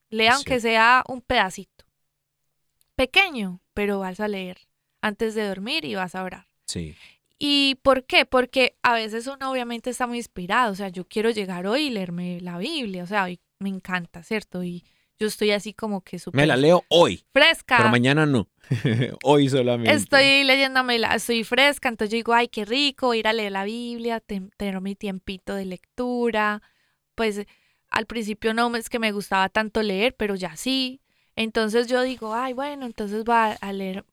[0.08, 0.36] Lea Sí.
[0.36, 1.84] aunque sea un pedacito.
[2.94, 4.56] Pequeño, pero vas a leer
[5.02, 6.45] antes de dormir y vas a orar.
[6.66, 6.96] Sí.
[7.38, 8.24] ¿Y por qué?
[8.24, 11.90] Porque a veces uno obviamente está muy inspirado, o sea, yo quiero llegar hoy y
[11.90, 14.64] leerme la Biblia, o sea, hoy me encanta, ¿cierto?
[14.64, 14.84] Y
[15.18, 17.76] yo estoy así como que súper Me la leo hoy, fresca.
[17.78, 18.48] pero mañana no.
[19.22, 19.92] hoy solamente.
[19.92, 23.64] Estoy leyéndome, la, estoy fresca, entonces yo digo, ay, qué rico ir a leer la
[23.64, 26.62] Biblia, tener mi tiempito de lectura.
[27.14, 27.46] Pues
[27.90, 31.00] al principio no es que me gustaba tanto leer, pero ya sí.
[31.34, 34.04] Entonces yo digo, ay, bueno, entonces va a leer.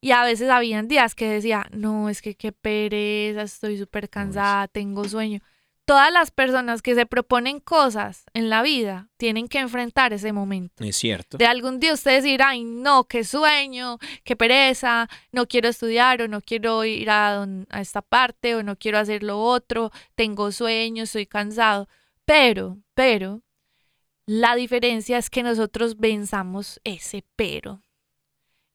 [0.00, 4.68] Y a veces habían días que decía, no, es que qué pereza, estoy súper cansada,
[4.68, 5.40] tengo sueño.
[5.84, 10.84] Todas las personas que se proponen cosas en la vida tienen que enfrentar ese momento.
[10.84, 11.38] Es cierto.
[11.38, 16.28] De algún día ustedes dirán, ay, no, qué sueño, qué pereza, no quiero estudiar o
[16.28, 21.26] no quiero ir a esta parte o no quiero hacer lo otro, tengo sueño, estoy
[21.26, 21.88] cansado.
[22.26, 23.40] Pero, pero,
[24.26, 27.80] la diferencia es que nosotros venzamos ese pero.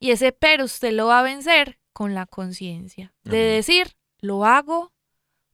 [0.03, 3.13] Y ese pero usted lo va a vencer con la conciencia.
[3.23, 4.91] De decir, lo hago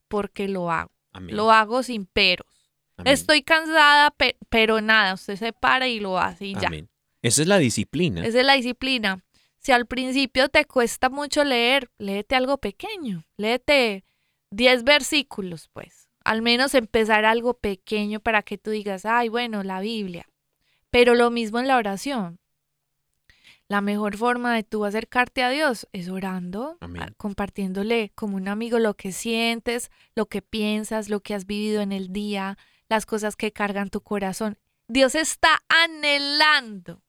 [0.08, 0.90] porque lo hago.
[1.12, 1.36] Amén.
[1.36, 2.48] Lo hago sin peros.
[2.96, 3.12] Amén.
[3.12, 6.66] Estoy cansada, pe- pero nada, usted se para y lo hace y ya.
[6.66, 6.88] Amén.
[7.22, 8.26] Esa es la disciplina.
[8.26, 9.22] Esa es la disciplina.
[9.58, 13.24] Si al principio te cuesta mucho leer, léete algo pequeño.
[13.36, 14.04] Léete
[14.50, 16.08] 10 versículos, pues.
[16.24, 20.26] Al menos empezar algo pequeño para que tú digas, ay, bueno, la Biblia.
[20.90, 22.39] Pero lo mismo en la oración.
[23.70, 27.02] La mejor forma de tú acercarte a Dios es orando, Amén.
[27.04, 31.80] a- compartiéndole como un amigo lo que sientes, lo que piensas, lo que has vivido
[31.80, 34.58] en el día, las cosas que cargan tu corazón.
[34.88, 37.04] Dios está anhelando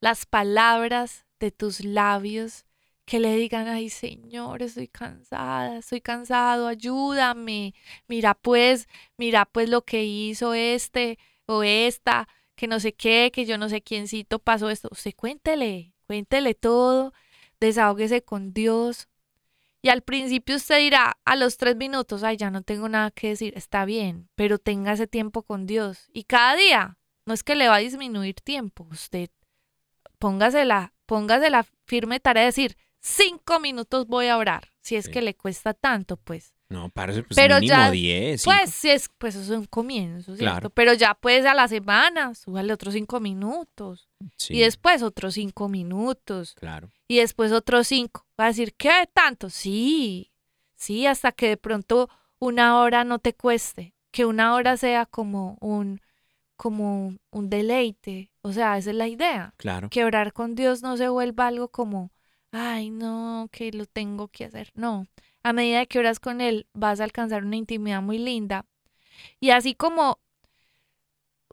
[0.00, 2.64] las palabras de tus labios
[3.04, 7.74] que le digan, ay Señor, estoy cansada, estoy cansado, ayúdame.
[8.06, 13.44] Mira pues, mira pues lo que hizo este o esta, que no sé qué, que
[13.44, 14.88] yo no sé quiéncito pasó esto.
[14.90, 17.12] Usted cuéntele, cuéntele todo,
[17.60, 19.08] desahógese con Dios.
[19.82, 23.28] Y al principio usted dirá, a los tres minutos, ay, ya no tengo nada que
[23.28, 26.08] decir, está bien, pero tenga ese tiempo con Dios.
[26.12, 29.30] Y cada día, no es que le va a disminuir tiempo, usted
[30.18, 35.04] póngase la, póngase la firme tarea de decir, cinco minutos voy a orar, si es
[35.04, 35.12] Sí.
[35.12, 36.54] que le cuesta tanto, pues.
[36.70, 38.44] No, parece pues Pero mínimo ya, 10.
[38.44, 40.38] Pues es, pues eso es un comienzo, ¿cierto?
[40.38, 40.70] Claro.
[40.70, 44.08] Pero ya pues a la semana, súbale otros cinco minutos.
[44.36, 46.54] Sí, Y después otros cinco minutos.
[46.54, 46.90] Claro.
[47.06, 48.26] Y después otros cinco.
[48.38, 49.48] Va a decir, ¿qué tanto?
[49.48, 50.30] Sí,
[50.76, 53.94] sí, hasta que de pronto una hora no te cueste.
[54.10, 56.02] Que una hora sea como un,
[56.56, 58.30] como un deleite.
[58.42, 59.54] O sea, esa es la idea.
[59.56, 59.88] Claro.
[59.88, 62.10] Que orar con Dios no se vuelva algo como,
[62.52, 64.70] ay, no, que lo tengo que hacer.
[64.74, 65.06] No,
[65.48, 68.66] a medida que oras con Él vas a alcanzar una intimidad muy linda.
[69.40, 70.18] Y así como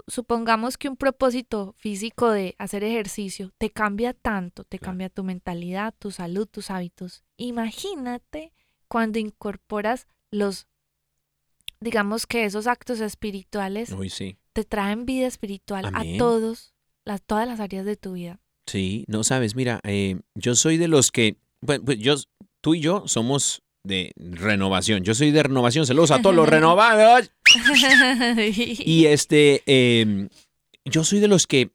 [0.07, 4.91] supongamos que un propósito físico de hacer ejercicio te cambia tanto, te Claro.
[4.91, 7.23] cambia tu mentalidad, tu salud, tus hábitos.
[7.37, 8.53] Imagínate
[8.87, 10.67] cuando incorporas los,
[11.79, 14.37] digamos que esos actos espirituales Uy, sí.
[14.53, 16.15] te traen vida espiritual Amén.
[16.15, 16.73] a todos,
[17.05, 18.39] las, todas las áreas de tu vida.
[18.67, 22.15] Sí, no sabes, mira, eh, yo soy de los que, pues, pues, yo,
[22.61, 25.03] tú y yo somos de renovación.
[25.03, 25.85] Yo soy de renovación.
[25.85, 27.31] Saludos a todos los renovados.
[28.85, 30.27] Y este, eh,
[30.85, 31.71] yo soy de los que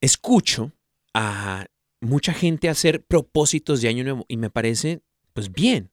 [0.00, 0.72] escucho
[1.14, 1.66] a
[2.00, 5.00] mucha gente hacer propósitos de año nuevo y me parece,
[5.32, 5.90] pues bien.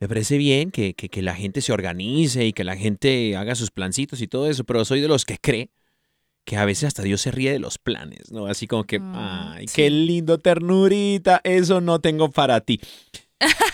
[0.00, 3.54] Me parece bien que, que- que la gente se organice y que la gente haga
[3.56, 5.70] sus plancitos y todo eso, pero soy de los que cree
[6.44, 8.46] que a veces hasta Dios se ríe de los planes, ¿no?
[8.46, 9.74] Así como que, Mm, ay, sí.
[9.74, 12.80] qué lindo, ternurita, eso no tengo para ti.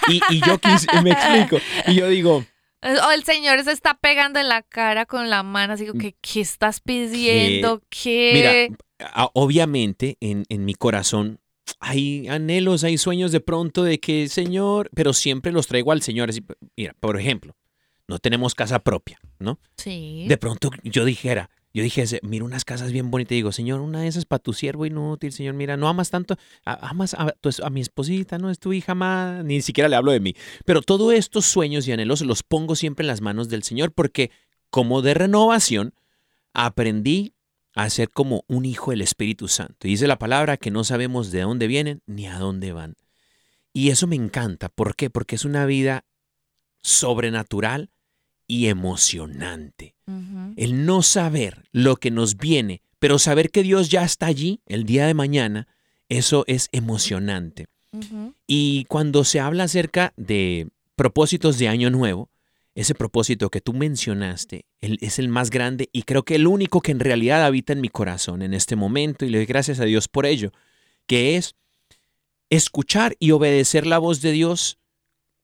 [0.08, 2.44] Y, y yo quise, me explico, y yo digo,
[2.82, 6.40] O el señor se está pegando en la cara con la mano, así que, ¿qué
[6.40, 7.82] estás pidiendo?
[7.88, 8.70] ¿Qué?
[8.98, 11.40] Mira, obviamente en, en mi corazón
[11.80, 16.28] hay anhelos, hay sueños de pronto de que, Señor, pero siempre los traigo al Señor.
[16.30, 16.44] Así,
[16.76, 17.56] mira, por ejemplo,
[18.06, 19.58] no tenemos casa propia, ¿no?
[19.76, 20.26] sí.
[20.28, 24.00] De pronto yo dijera, yo dije, mira unas casas bien bonitas y digo, Señor, una
[24.00, 27.50] de esas para tu siervo inútil, Señor, mira, no amas tanto, a- amas a, tu
[27.62, 30.34] a mi esposita, no es tu hija más, ni siquiera le hablo de mí.
[30.64, 34.30] Pero todos estos sueños y anhelos los pongo siempre en las manos del Señor porque
[34.70, 35.94] como de renovación
[36.52, 37.34] aprendí
[37.74, 39.88] a ser como un hijo del Espíritu Santo.
[39.88, 42.94] Y dice la palabra que no sabemos de dónde vienen ni a dónde van.
[43.72, 44.68] Y eso me encanta.
[44.68, 45.10] ¿Por qué?
[45.10, 46.04] Porque es una vida
[46.82, 47.90] sobrenatural
[48.46, 49.94] y emocionante.
[50.56, 54.84] El no saber lo que nos viene, pero saber que Dios ya está allí el
[54.84, 55.66] día de mañana,
[56.08, 57.66] eso es emocionante.
[58.46, 62.28] Y cuando se habla acerca de propósitos de año nuevo,
[62.74, 66.80] ese propósito que tú mencionaste el- es el más grande y creo que el único
[66.80, 69.84] que en realidad habita en mi corazón en este momento y le doy gracias a
[69.84, 70.50] Dios por ello,
[71.06, 71.54] que es
[72.50, 74.78] escuchar y obedecer la voz de Dios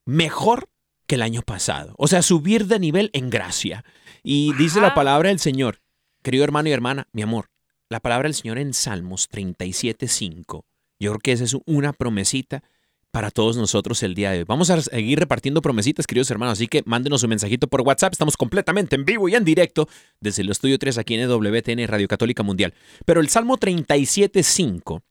[0.05, 0.69] mejor
[1.11, 1.93] que el año pasado.
[1.99, 3.85] O sea, subir de nivel en gracia.
[4.23, 5.83] Y dice la palabra del Señor,
[6.23, 7.51] querido hermano y hermana, mi amor,
[7.89, 10.63] la palabra del Señor en Salmos 37.5.
[11.01, 12.63] Yo creo que esa es una promesita
[13.11, 14.45] para todos nosotros el día de hoy.
[14.45, 18.13] Vamos a seguir repartiendo promesitas, queridos hermanos, así que mándenos un mensajito por WhatsApp.
[18.13, 19.89] Estamos completamente en vivo y en directo
[20.21, 22.73] desde el Estudio 3 aquí en WTN Radio Católica Mundial.
[23.05, 25.03] Pero el Salmo 37.5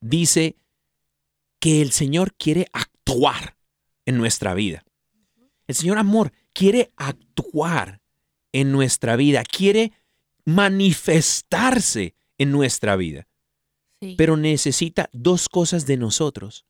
[0.00, 0.56] dice
[1.60, 3.56] que el Señor quiere actuar
[4.06, 4.82] en nuestra vida.
[5.66, 8.00] El Señor amor quiere actuar
[8.52, 9.92] en nuestra vida, quiere
[10.44, 13.26] manifestarse en nuestra vida
[14.00, 14.14] Sí.
[14.18, 16.66] pero necesita dos cosas de nosotros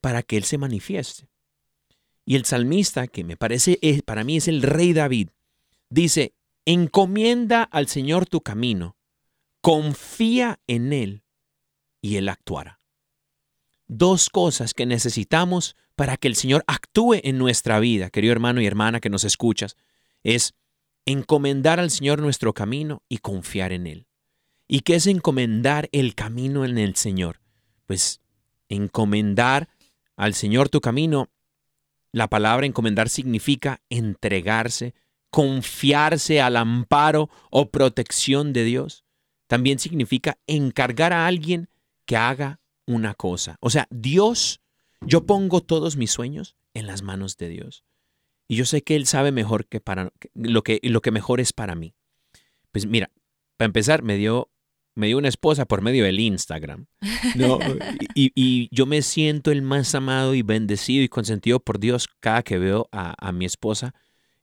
[0.00, 1.28] para que Él se manifieste.
[2.24, 5.28] Y el salmista, que me parece, es- para mí es el rey David,
[5.88, 8.96] dice, encomienda al Señor tu camino,
[9.60, 11.22] confía en Él
[12.00, 12.80] y Él actuará.
[13.86, 18.66] Dos cosas que necesitamos para que el Señor actúe en nuestra vida, querido hermano y
[18.66, 19.76] hermana que nos escuchas,
[20.22, 20.54] es
[21.06, 24.06] encomendar al Señor nuestro camino y confiar en Él.
[24.68, 27.40] ¿Y qué es encomendar el camino en el Señor?
[27.86, 28.20] Pues
[28.68, 29.68] encomendar
[30.16, 31.30] al Señor tu camino,
[32.12, 34.94] la palabra encomendar significa entregarse,
[35.30, 39.04] confiarse al amparo o protección de Dios.
[39.46, 41.68] También significa encargar a alguien
[42.06, 43.56] que haga una cosa.
[43.60, 44.61] O sea, Dios,
[45.06, 47.84] yo pongo todos mis sueños en las manos de Dios.
[48.48, 51.52] Y yo sé que Él sabe mejor que para lo que, lo que mejor es
[51.52, 51.94] para mí.
[52.70, 53.10] Pues mira,
[53.56, 54.50] para empezar, me dio,
[54.94, 56.86] me dio una esposa por medio del Instagram.
[57.36, 57.58] ¿no?
[58.14, 62.42] y, y yo me siento el más amado y bendecido y consentido por Dios cada
[62.42, 63.94] que veo a, a mi esposa.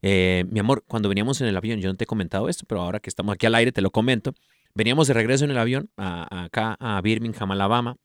[0.01, 2.81] Eh, mi amor, cuando veníamos en el avión, yo no te he comentado esto, pero
[2.81, 4.33] ahora que estamos aquí al aire te lo comento.
[4.73, 7.97] Veníamos de regreso en el avión a- a acá a Birmingham, Alabama,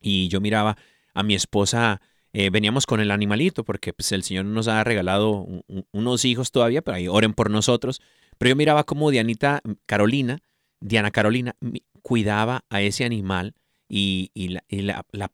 [0.00, 0.78] y yo miraba
[1.14, 2.00] a mi esposa,
[2.32, 6.24] eh, veníamos con el animalito, porque pues, el Señor nos ha regalado un- un- unos
[6.24, 8.00] hijos todavía, pero ahí oren por nosotros.
[8.38, 10.38] Pero yo miraba como Dianita Carolina,
[10.80, 11.56] Diana Carolina,
[12.02, 13.54] cuidaba a ese animal
[13.88, 15.30] y, la, la, la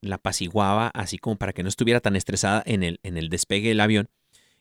[0.00, 3.68] la apaciguaba así como para que no estuviera tan estresada en el, en el despegue
[3.68, 4.08] del avión.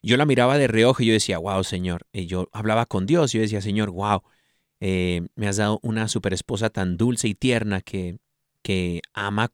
[0.04, 2.06] Yo la miraba de reojo y yo decía, wow, Señor.
[2.12, 4.22] Y yo hablaba con Dios y yo decía, Señor, wow,
[4.80, 8.18] eh, me has dado una super esposa tan dulce y tierna que,
[8.62, 9.52] que ama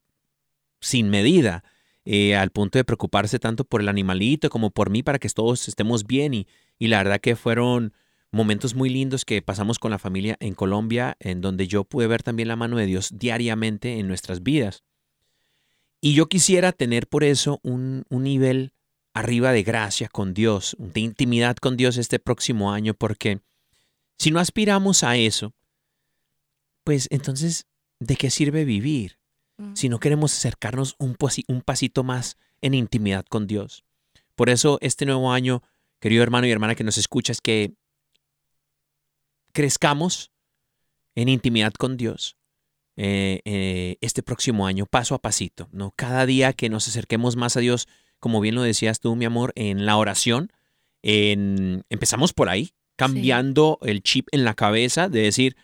[0.83, 1.63] sin medida,
[2.05, 5.67] eh, al punto de preocuparse tanto por el animalito como por mí para que todos
[5.67, 6.33] estemos bien.
[6.33, 7.93] Y, y la verdad que fueron
[8.31, 12.23] momentos muy lindos que pasamos con la familia en Colombia, en donde yo pude ver
[12.23, 14.83] también la mano de Dios diariamente en nuestras vidas.
[16.01, 18.73] Y yo quisiera tener por eso un, un nivel
[19.13, 23.39] arriba de gracia con Dios, de intimidad con Dios este próximo año, porque
[24.17, 25.53] si no aspiramos a eso,
[26.83, 27.67] pues entonces,
[27.99, 29.19] ¿de qué sirve vivir?
[29.75, 31.15] Si no queremos acercarnos un,
[31.47, 33.85] un pasito más en intimidad con Dios.
[34.35, 35.61] Por eso este nuevo año,
[35.99, 37.73] querido hermano y hermana que nos escuchas, que
[39.51, 40.31] crezcamos
[41.15, 42.37] en intimidad con Dios
[42.95, 45.93] eh, eh, este próximo año, paso a pasito, ¿no?
[45.95, 47.87] Cada día que nos acerquemos más a Dios,
[48.19, 50.51] como bien lo decías tú, mi amor, en la oración,
[51.01, 55.55] en, empezamos por ahí, cambiando el chip en la cabeza de decir,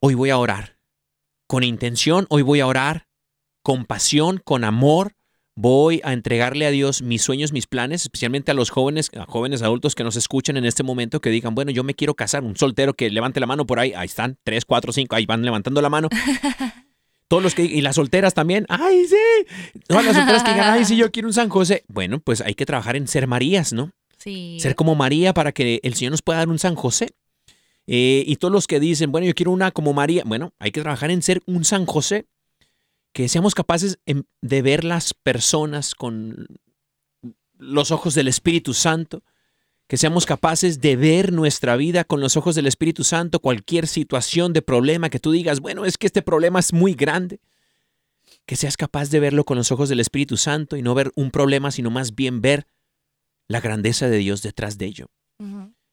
[0.00, 0.75] hoy voy a orar,
[1.46, 3.06] con intención, hoy voy a orar,
[3.62, 5.12] con pasión, con amor,
[5.54, 9.62] voy a entregarle a Dios mis sueños, mis planes, especialmente a los jóvenes, a jóvenes
[9.62, 12.56] adultos que nos escuchan en este momento, que digan, bueno, yo me quiero casar, un
[12.56, 15.80] soltero que levante la mano por ahí, ahí están, tres, cuatro, cinco, ahí van levantando
[15.80, 16.08] la mano.
[17.28, 20.84] Todos los que, y las solteras también, ay, sí, todas las solteras que digan, ay,
[20.84, 21.82] sí, yo quiero un San José.
[21.88, 23.90] Bueno, pues hay que trabajar en ser Marías, ¿no?
[24.16, 24.58] Sí.
[24.60, 27.16] Ser como María para que el Señor nos pueda dar un San José.
[27.86, 30.80] Eh, y todos los que dicen, bueno, yo quiero una como María, bueno, hay que
[30.80, 32.26] trabajar en ser un San José,
[33.12, 33.98] que seamos capaces
[34.42, 36.46] de ver las personas con
[37.58, 39.22] los ojos del Espíritu Santo,
[39.86, 44.52] que seamos capaces de ver nuestra vida con los ojos del Espíritu Santo, cualquier situación
[44.52, 47.40] de problema que tú digas, bueno, es que este problema es muy grande,
[48.46, 51.30] que seas capaz de verlo con los ojos del Espíritu Santo y no ver un
[51.30, 52.66] problema, sino más bien ver
[53.48, 55.06] la grandeza de Dios detrás de ello.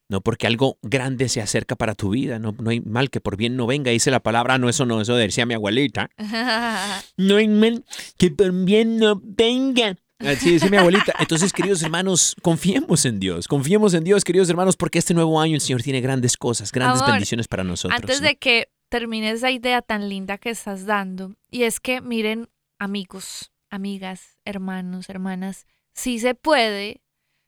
[0.09, 3.37] No porque algo grande se acerca para tu vida, no, no hay mal que por
[3.37, 6.09] bien no venga, dice la palabra, no, eso no, eso decía mi abuelita.
[7.17, 7.85] No hay mal
[8.17, 9.95] que por bien no venga.
[10.19, 11.13] Así dice mi abuelita.
[11.19, 15.55] Entonces, queridos hermanos, confiemos en Dios, confiemos en Dios, queridos hermanos, porque este nuevo año
[15.55, 17.99] el Señor tiene grandes cosas, grandes Amor, bendiciones para nosotros.
[17.99, 18.27] Antes ¿no?
[18.27, 22.49] de que termine esa idea tan linda que estás dando, y es que miren,
[22.79, 27.01] amigos, amigas, hermanos, hermanas, si se puede,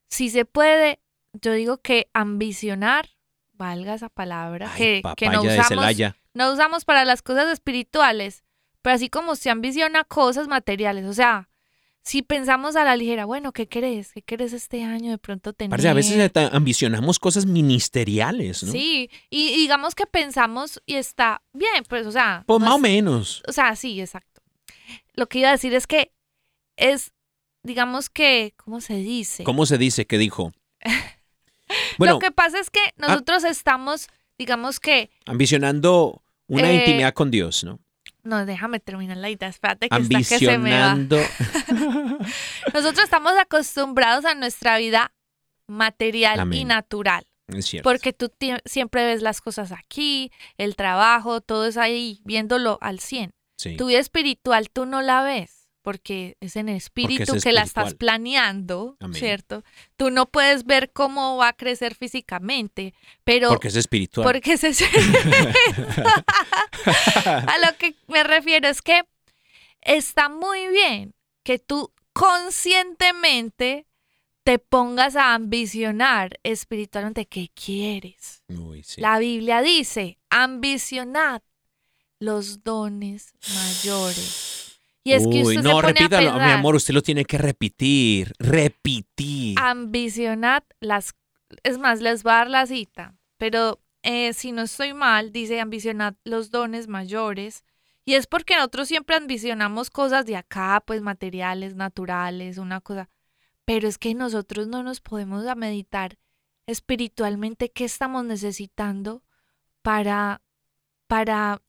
[0.10, 1.00] si se puede,
[1.42, 3.10] yo digo que ambicionar,
[3.54, 5.96] valga esa palabra, Ay, que, que no usamos,
[6.34, 8.44] no usamos para las cosas espirituales,
[8.82, 11.50] pero así como se ambiciona cosas materiales, o sea,
[12.06, 14.14] si pensamos a la ligera, bueno, ¿qué querés?
[14.14, 15.72] ¿Qué querés este año de pronto tener?
[15.72, 18.72] Parce, a veces ambicionamos cosas ministeriales, ¿no?
[18.72, 22.44] Sí, y digamos que pensamos y está bien, pues, o sea.
[22.46, 23.42] Pues más o menos.
[23.48, 24.44] O sea, sí, exacto.
[25.16, 26.12] Lo que iba a decir es que
[26.78, 27.12] es,
[27.64, 29.44] digamos que, ¿cómo se dice?
[29.44, 30.54] ¿Cómo se dice que dijo?
[31.98, 34.08] Bueno, Lo que pasa es que nosotros estamos,
[34.38, 37.80] digamos que, ambicionando una Eh, intimidad con Dios, ¿no?
[38.24, 40.96] no, déjame terminar la idea, espérate que está que se me va.
[42.74, 45.14] Nosotros estamos acostumbrados a nuestra vida
[45.68, 47.26] material y natural.
[47.48, 47.88] Es cierto.
[47.88, 48.32] Porque tú
[48.66, 53.32] siempre ves las cosas aquí, el trabajo, todo es ahí, viéndolo al 100.
[53.58, 53.78] Sí.
[53.78, 55.55] Tu vida espiritual tú no la ves
[55.86, 57.98] porque es en espíritu es que la estás espiritual.
[57.98, 59.20] planeando, Amén.
[59.20, 59.64] ¿cierto?
[59.96, 64.26] Tú no puedes ver cómo va a crecer físicamente, pero Porque es espiritual.
[64.26, 64.64] porque es-
[66.86, 69.04] a lo que me refiero es que
[69.82, 71.14] está muy bien
[71.44, 73.86] que tú conscientemente
[74.44, 78.44] te pongas a ambicionar espiritualmente qué quieres.
[78.48, 79.00] Uy, sí.
[79.02, 81.42] La Biblia dice, ambicionad
[82.20, 84.55] los dones mayores.
[85.06, 87.26] Y es que Uy, usted no, se pone repítalo, a mi amor, usted lo tiene
[87.26, 89.56] que repetir, repetir.
[89.60, 91.14] ambicionad las...
[91.62, 95.62] Es más, les voy a dar la cita, pero eh, si no estoy mal, dice
[95.62, 97.64] ambicionad los dones mayores.
[98.04, 103.08] Y es porque nosotros siempre ambicionamos cosas de acá, pues materiales, naturales, una cosa.
[103.64, 106.18] Pero es que nosotros no nos podemos a meditar
[106.66, 109.22] espiritualmente qué estamos necesitando
[109.84, 110.42] para,
[111.06, 111.62] para,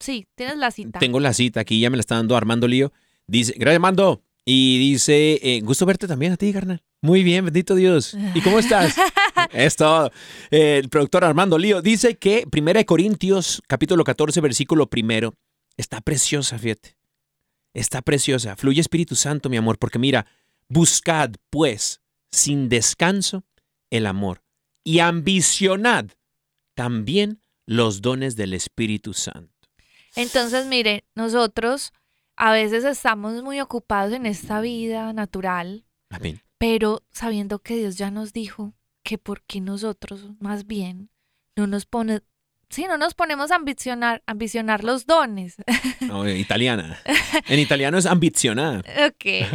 [0.00, 0.98] sí, tienes la cita.
[0.98, 2.92] Tengo la cita aquí, ya me la está dando Armando Lío.
[3.26, 4.22] Dice, gracias Armando.
[4.44, 6.82] Y dice, eh, gusto verte también a ti, carnal.
[7.02, 8.16] Muy bien, bendito Dios.
[8.34, 8.96] ¿Y cómo estás?
[9.52, 10.10] es todo.
[10.50, 15.34] Eh, el productor Armando Lío dice que 1 Corintios, capítulo 14, versículo primero,
[15.76, 16.96] está preciosa, fíjate.
[17.74, 18.56] Está preciosa.
[18.56, 20.26] Fluye Espíritu Santo, mi amor, porque mira,
[20.68, 22.00] buscad, pues,
[22.32, 23.44] sin descanso,
[23.90, 24.42] el amor.
[24.82, 26.06] Y ambicionad
[26.74, 29.57] también los dones del Espíritu Santo.
[30.16, 31.92] Entonces, mire, nosotros
[32.36, 36.40] a veces estamos muy ocupados en esta vida natural, Amén.
[36.58, 41.10] pero sabiendo que Dios ya nos dijo que por qué nosotros más bien
[41.56, 42.20] no nos pone,
[42.68, 45.56] sí, no nos ponemos a ambicionar, ambicionar los dones.
[46.00, 47.00] No, en italiana.
[47.48, 48.84] En italiano es ambicionar.
[49.06, 49.48] ok.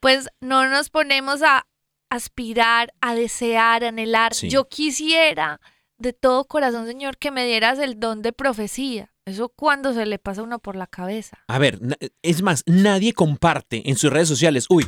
[0.00, 1.66] Pues no nos ponemos a
[2.10, 4.34] aspirar, a desear, a anhelar.
[4.34, 4.48] Sí.
[4.48, 5.60] Yo quisiera
[5.98, 9.11] de todo corazón, Señor, que me dieras el don de profecía.
[9.24, 11.38] Eso cuando se le pasa a uno por la cabeza.
[11.46, 11.78] A ver,
[12.22, 14.84] es más, nadie comparte en sus redes sociales, uy,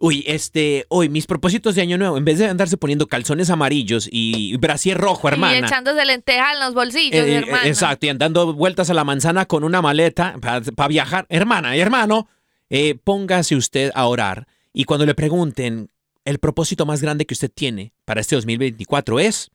[0.00, 4.08] uy, este, hoy mis propósitos de año nuevo, en vez de andarse poniendo calzones amarillos
[4.10, 5.66] y brasier rojo, Y hermana.
[5.66, 7.62] echándose lenteja en los bolsillos, eh, eh, hermano.
[7.64, 11.26] exacto, y andando vueltas a la manzana con una maleta para viajar.
[11.28, 12.28] Hermana y hermano,
[12.70, 15.90] eh, póngase usted a orar y cuando le pregunten,
[16.24, 19.52] el propósito más grande que usted tiene para este 2024 es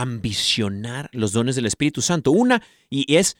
[0.00, 2.30] ambicionar los dones del Espíritu Santo.
[2.30, 3.36] Una, y es,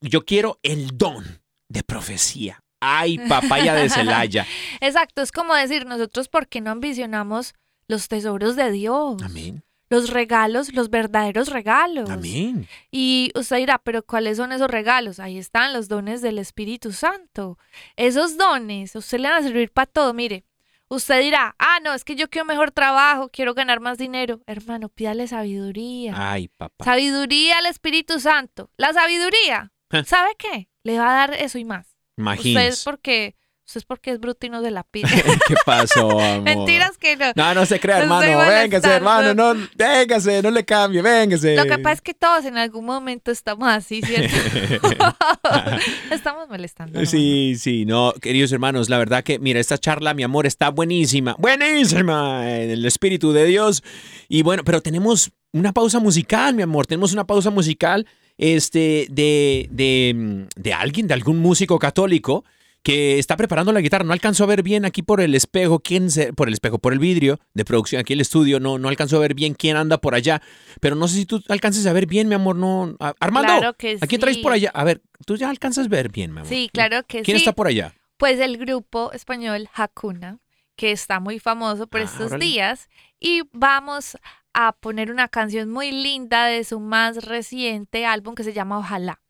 [0.00, 2.62] yo quiero el don de profecía.
[2.80, 4.46] Ay, papaya de Celaya.
[4.80, 7.54] Exacto, es como decir, nosotros, ¿por qué no ambicionamos
[7.88, 9.20] los tesoros de Dios?
[9.22, 9.64] Amén.
[9.90, 12.10] Los regalos, los verdaderos regalos.
[12.10, 12.68] Amén.
[12.92, 15.18] Y usted dirá, pero ¿cuáles son esos regalos?
[15.18, 17.58] Ahí están los dones del Espíritu Santo.
[17.96, 20.12] Esos dones, a usted le van a servir para todo.
[20.12, 20.44] Mire,
[20.88, 24.40] usted dirá, ah, no, es que yo quiero mejor trabajo, quiero ganar más dinero.
[24.46, 26.14] Hermano, pídale sabiduría.
[26.16, 26.84] Ay, papá.
[26.84, 28.70] Sabiduría al Espíritu Santo.
[28.76, 29.72] La sabiduría.
[30.04, 30.68] ¿sabe qué?
[30.82, 31.86] Le va a dar eso y más.
[31.86, 32.84] Usted Imagínese.
[32.84, 33.36] porque
[33.68, 35.08] Usted es porque es bruto y no se la pide.
[35.46, 36.40] ¿Qué pasó, amor?
[36.40, 37.32] Mentiras que no.
[37.36, 38.38] No, no se crea, hermano.
[38.38, 39.34] Véngase, hermano.
[39.34, 41.54] No, véngase, no le cambie, véngase.
[41.54, 44.34] Lo que pasa es que todos en algún momento estamos así, ¿cierto?
[46.10, 46.98] estamos molestando.
[46.98, 47.10] hermano.
[47.10, 51.36] Sí, sí, no, queridos hermanos, la verdad que, mira, esta charla, mi amor, está buenísima,
[51.38, 53.82] buenísima, en el Espíritu de Dios.
[54.30, 58.06] Y bueno, pero tenemos una pausa musical, mi amor, tenemos una pausa musical
[58.38, 62.46] este, de, de, mm, de alguien, de algún músico católico
[62.82, 64.04] que está preparando la guitarra.
[64.04, 66.92] No alcanzó a ver bien aquí por el espejo, quién se, por el espejo, por
[66.92, 69.98] el vidrio de producción, aquí el estudio, no, no alcanzó a ver bien quién anda
[69.98, 70.40] por allá.
[70.80, 72.96] Pero no sé si tú alcances a ver bien, mi amor, no.
[73.00, 74.42] a- Armando, Claro que ¿a quién traes sí.
[74.42, 74.70] por allá?
[74.74, 76.48] A ver, tú ya alcanzas a ver bien, mi amor.
[76.48, 77.42] Sí, claro que ¿Quién sí.
[77.42, 77.94] está por allá?
[78.16, 80.38] Pues el grupo español Hakuna,
[80.76, 82.44] que está muy famoso por Ah, estos órale.
[82.44, 82.88] días.
[83.20, 84.16] Y vamos
[84.54, 89.20] a poner una canción muy linda de su más reciente álbum que se llama Ojalá.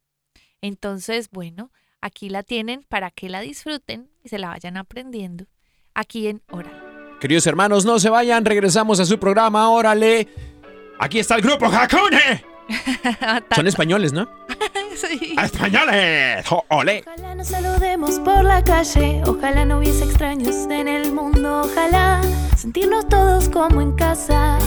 [0.61, 1.71] Entonces, bueno,
[2.01, 5.47] aquí la tienen para que la disfruten y se la vayan aprendiendo
[5.95, 6.71] aquí en Hora.
[7.21, 10.29] Queridos hermanos, no se vayan, regresamos a su programa, órale.
[11.01, 12.45] Aquí está el grupo Hakune.
[13.55, 14.29] Son españoles, ¿no?
[14.97, 15.37] Sí.
[15.41, 16.45] ¡Españoles!
[16.49, 17.05] ¡Jo- ¡Ole!
[17.07, 22.21] Ojalá nos saludemos por la calle, ojalá no hubiese extraños en el mundo, ojalá
[22.57, 24.59] sentirnos todos como en casa.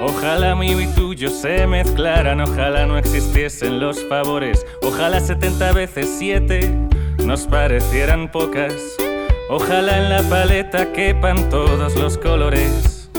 [0.00, 6.72] Ojalá mío y tuyo se mezclaran, ojalá no existiesen los favores, ojalá 70 veces 7
[7.24, 8.74] nos parecieran pocas,
[9.50, 13.10] ojalá en la paleta quepan todos los colores.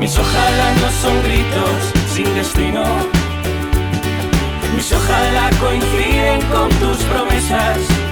[0.00, 2.82] Mis ojalá no son gritos sin destino,
[4.74, 8.03] mis ojalá coinciden con tus promesas.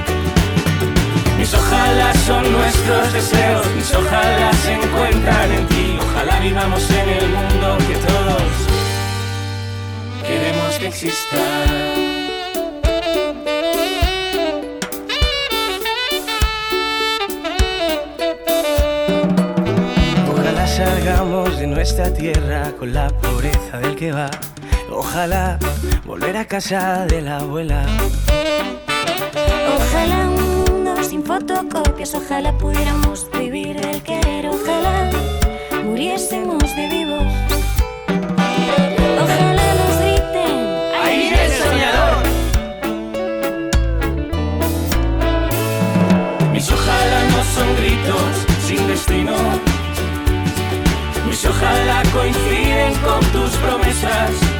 [1.42, 7.28] Mis ojalá son nuestros deseos, mis ojalá se encuentran en ti, ojalá vivamos en el
[7.30, 8.42] mundo que todos
[10.24, 11.36] queremos que exista.
[20.30, 24.30] Ojalá salgamos de nuestra tierra con la pobreza del que va.
[24.92, 25.58] Ojalá
[26.04, 27.84] volver a casa de la abuela.
[29.76, 30.41] Ojalá
[31.12, 35.10] sin fotocopias, ojalá pudiéramos vivir el querer, ojalá
[35.84, 37.26] muriésemos de vivos.
[39.22, 40.56] Ojalá nos griten,
[41.04, 42.22] ¡Ahí el soñador!
[46.50, 48.32] Mis ojalá no son gritos
[48.66, 49.34] sin destino.
[51.26, 54.51] Mis ojalá coinciden con tus promesas.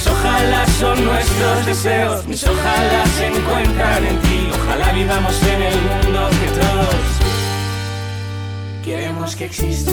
[0.00, 2.26] Mis ojalá son nuestros deseos.
[2.26, 4.50] Mis ojalá se encuentran en ti.
[4.50, 6.96] Ojalá vivamos en el mundo que todos
[8.82, 9.92] queremos que exista.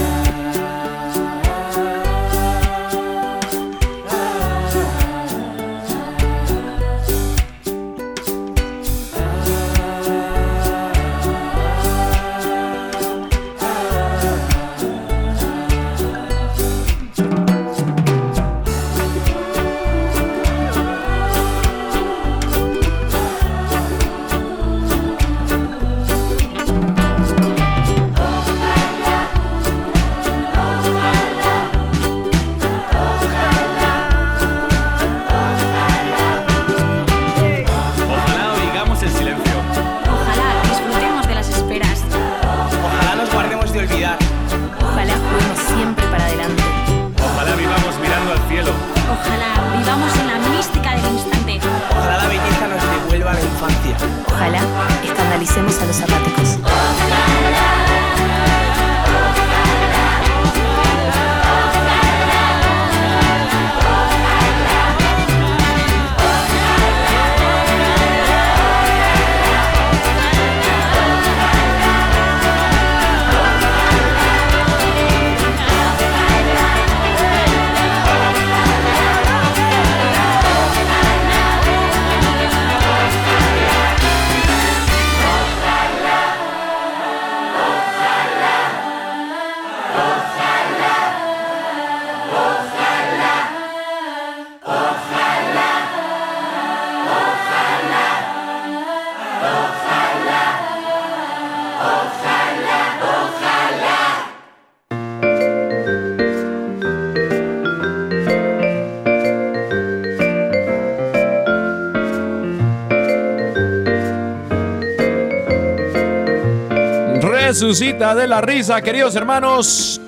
[117.59, 119.99] Resucita de la risa, queridos hermanos.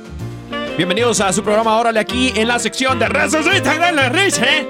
[0.78, 4.46] Bienvenidos a su programa Órale aquí en la sección de Resucita de la risa.
[4.46, 4.68] ¿eh?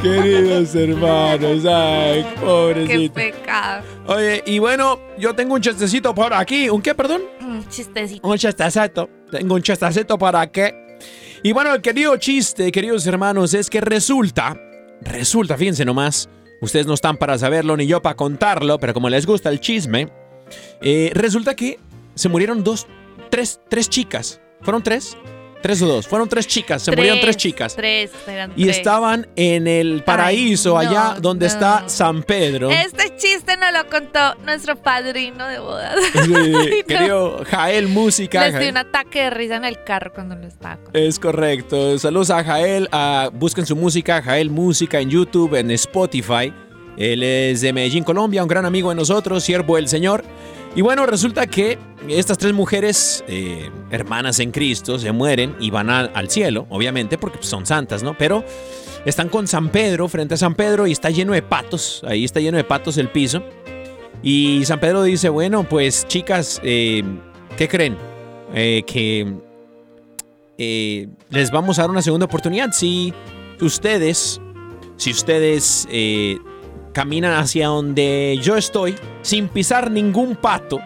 [0.00, 3.14] Queridos hermanos, ay, Qué pobrecito.
[3.14, 3.82] pecado.
[4.06, 6.70] Oye, y bueno, yo tengo un chistecito por aquí.
[6.70, 7.22] ¿Un qué, perdón?
[7.68, 8.26] Chistecito.
[8.28, 9.08] Un chistecito.
[9.30, 10.98] Tengo un chistecito para qué.
[11.42, 14.60] Y bueno, el querido chiste, queridos hermanos, es que resulta,
[15.00, 16.28] resulta, fíjense nomás,
[16.60, 20.08] ustedes no están para saberlo ni yo para contarlo, pero como les gusta el chisme,
[20.80, 21.78] eh, resulta que
[22.14, 22.88] se murieron dos,
[23.30, 24.40] tres, tres chicas.
[24.62, 25.16] ¿Fueron tres?
[25.60, 26.06] ¿Tres o dos?
[26.06, 27.74] Fueron tres chicas, se murieron tres chicas.
[27.74, 28.76] Tres, eran Y tres.
[28.78, 31.52] estaban en el paraíso, Ay, no, allá donde no.
[31.52, 32.70] está San Pedro.
[32.70, 35.96] Este chiste nos lo contó nuestro padrino de bodas.
[36.12, 36.86] Sí, Ay, no.
[36.86, 38.46] querido Jael Música.
[38.48, 40.98] Les di un ataque de risa en el carro cuando lo estaba contando.
[40.98, 41.98] Es correcto.
[41.98, 42.88] Saludos a Jael.
[42.92, 46.52] a- busquen su música, Jael Música en YouTube, en Spotify.
[46.96, 50.24] Él es de Medellín, Colombia, un gran amigo de nosotros, siervo del Señor.
[50.78, 51.76] Y bueno, resulta que
[52.06, 57.38] estas tres mujeres, eh, hermanas en Cristo, se mueren y van al, cielo, obviamente, porque
[57.38, 58.16] pues, son santas, ¿no?
[58.16, 58.44] Pero
[59.04, 62.04] están con San Pedro, frente a San Pedro, y está lleno de patos.
[62.06, 63.42] Ahí está lleno de patos el piso.
[64.22, 67.02] Y San Pedro dice, bueno, pues chicas, eh,
[67.56, 67.96] ¿qué creen?
[68.54, 69.26] Eh, que
[71.28, 72.70] les vamos a dar una segunda oportunidad.
[72.70, 73.12] Si
[73.60, 74.40] ustedes,
[74.96, 75.88] si ustedes
[76.98, 80.80] caminan hacia donde yo estoy sin pisar ningún pato,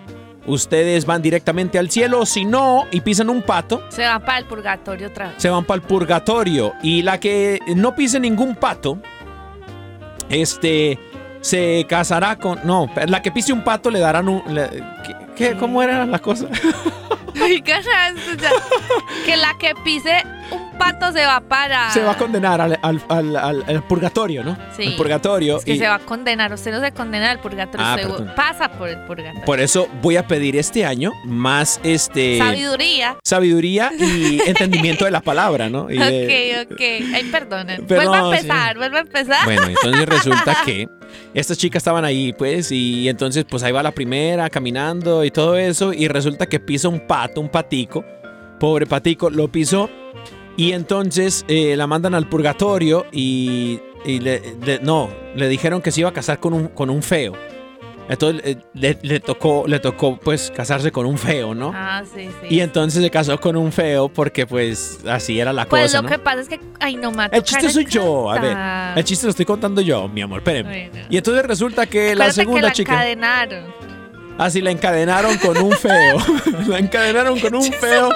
[0.46, 2.26] ustedes van directamente al cielo.
[2.26, 5.36] Si no y pisan un pato, Se van para el purgatorio otra vez.
[5.38, 6.74] se van para el purgatorio.
[6.82, 8.98] Y la que no pise ningún pato,
[10.28, 10.98] este,
[11.40, 12.60] se casará con...
[12.64, 14.42] No, la que pise un pato le darán un...
[14.54, 14.68] le-
[15.06, 16.46] ¿qué- qué- ¿Cómo era la cosa?
[17.42, 17.80] Oigan,
[18.18, 18.50] esto ya-
[19.24, 20.22] que la que pise
[20.52, 21.90] un pato se va para.
[21.90, 24.56] Se va a condenar al, al- al- purgatorio, ¿no?
[24.76, 24.86] Sí.
[24.86, 25.58] Al purgatorio.
[25.58, 26.52] Es que y se va a condenar.
[26.52, 27.86] Usted no se condena al purgatorio.
[27.86, 29.44] Ah, usted pasa por el purgatorio.
[29.44, 33.16] por eso voy a pedir este año más este Sabiduría.
[33.24, 35.90] sabiduría y entendimiento de la palabra, ¿no?
[35.90, 36.80] Y de- Ok, ok.
[37.14, 37.86] Ay, perdonen.
[37.86, 38.42] Pero no, a sí.
[38.46, 39.44] empezar, vuelva a empezar.
[39.44, 40.88] Bueno, entonces resulta que
[41.34, 45.56] estas chicas estaban ahí, pues, y entonces pues ahí va la primera caminando y todo
[45.56, 48.04] eso, y resulta que pisa un pato, un patico,
[48.58, 49.90] pobre patico, lo pisó,
[50.56, 55.90] y entonces eh, la mandan al purgatorio y, y le, le- no, le dijeron que
[55.90, 57.32] se iba a casar con un, con un feo.
[58.08, 61.70] Entonces eh, le, le tocó, le tocó pues casarse con un feo, ¿no?
[61.72, 62.46] Ah, sí, sí.
[62.56, 66.02] Y entonces se casó con un feo porque pues así era la pues cosa, lo
[66.02, 66.08] ¿no?
[66.08, 66.60] que pasa es que.
[66.80, 67.36] Ay, no mato.
[67.36, 68.98] El chiste soy yo, a ver.
[68.98, 70.90] El chiste lo estoy contando yo, mi amor, espéreme.
[70.90, 71.06] Bueno.
[71.10, 72.92] Y entonces resulta que la segunda que la chica.
[72.94, 73.91] encadenaron.
[74.38, 76.18] Así la encadenaron con un feo.
[76.66, 78.10] la encadenaron con un feo.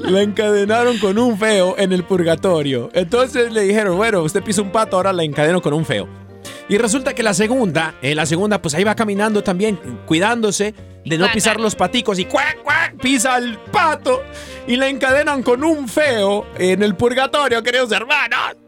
[0.00, 2.90] La encadenaron con un feo en el purgatorio.
[2.92, 6.08] Entonces le dijeron, bueno, usted pisa un pato, ahora la encadeno con un feo.
[6.68, 9.76] Y resulta que la segunda, eh, la segunda, pues ahí va caminando también,
[10.06, 10.74] cuidándose
[11.04, 14.22] de no pisar los paticos y cuac, cuac, pisa el pato
[14.66, 18.63] y la encadenan con un feo en el purgatorio, queridos hermanos.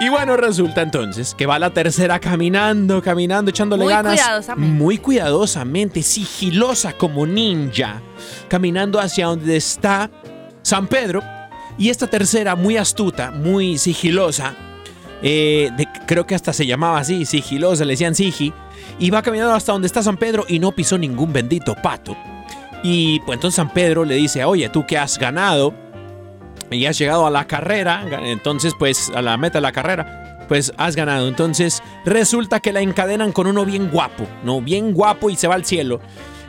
[0.00, 4.14] Y bueno, resulta entonces que va la tercera caminando, caminando, echándole Muy ganas.
[4.20, 4.72] cuidadosamente.
[4.76, 8.02] Muy cuidadosamente, sigilosa como ninja,
[8.48, 10.10] caminando hacia donde está
[10.62, 11.22] San Pedro.
[11.78, 14.54] Y esta tercera, muy astuta, muy sigilosa,
[15.22, 18.52] eh, de- creo que hasta se llamaba así, sigilosa, le decían Sigi,
[18.98, 22.16] y va caminando hasta donde está San Pedro y no pisó ningún bendito pato.
[22.82, 25.72] Y pues entonces San Pedro le dice, oye, tú que has ganado
[26.70, 30.72] y has llegado a la carrera, entonces pues a la meta de la carrera, pues
[30.76, 31.28] has ganado.
[31.28, 34.60] Entonces resulta que la encadenan con uno bien guapo, ¿no?
[34.60, 36.00] Bien guapo y se va al cielo.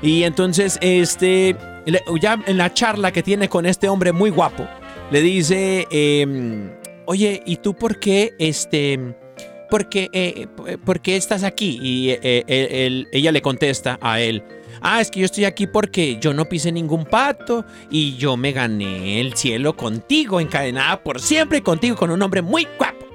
[0.02, 1.56] Y entonces, este,
[2.22, 4.68] ya en la charla que tiene con este hombre muy guapo,
[5.12, 6.72] le dice, em,
[7.06, 9.16] oye, ¿y tú por qué, este,
[9.70, 11.80] por qué, eh, eh, por qué estás aquí?
[11.82, 14.44] Y eh, ella le contesta a él,
[14.88, 18.52] ah, es que yo estoy aquí porque yo no pisé ningún pato y yo me
[18.52, 23.06] gané el cielo contigo, encadenada por siempre contigo, con un hombre muy guapo.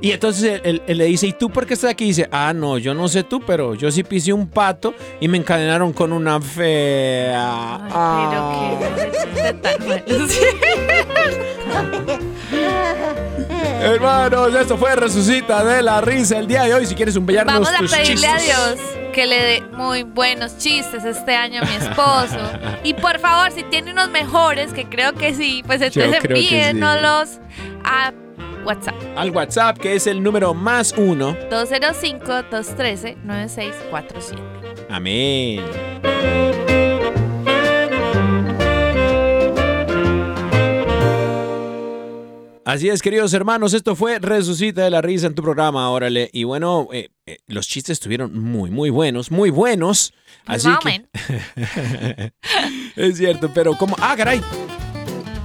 [0.00, 2.04] Y entonces él, él- él le dice, ¿y tú por qué estás aquí?
[2.04, 5.26] Y dice, ah, no, yo no sé tú, pero yo sí pisé un pato y
[5.26, 7.80] me encadenaron con una fea.
[7.90, 10.28] Ay, pero qué chiste tan malo.
[13.82, 16.86] Hermanos, esto fue Resucita de la Risa el día de hoy.
[16.86, 18.56] Si quieres humillarnos Vamos a tus pedirle a chistes.
[18.76, 22.38] Dios que le dé muy buenos chistes este año a mi esposo.
[22.84, 26.60] Y por favor, si tiene unos mejores, que creo que sí, pues entonces que sí.
[27.84, 28.12] a
[28.64, 31.34] WhatsApp Al WhatsApp, que es el número más uno.
[31.50, 34.38] 205-213-9647.
[34.88, 35.64] Amén.
[42.68, 46.28] Así es, queridos hermanos, esto fue Resucita de la Risa en tu programa, órale.
[46.34, 50.12] Y bueno, eh, eh, los chistes estuvieron muy, muy buenos, muy buenos.
[50.44, 51.02] Así que...
[52.96, 53.96] es cierto, pero como...
[53.98, 54.42] Ah, caray.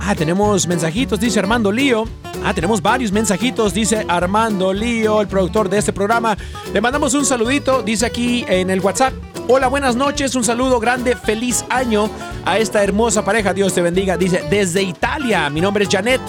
[0.01, 2.03] Ah, tenemos mensajitos, dice Armando Lío.
[2.43, 6.36] Ah, tenemos varios mensajitos, dice Armando Lío, el productor de este programa.
[6.74, 9.13] Le mandamos un saludito, dice aquí en el WhatsApp.
[9.47, 12.09] Hola, buenas noches, un saludo grande, feliz año
[12.43, 14.17] a esta hermosa pareja, Dios te bendiga.
[14.17, 16.19] Dice, desde Italia, mi nombre es Janet.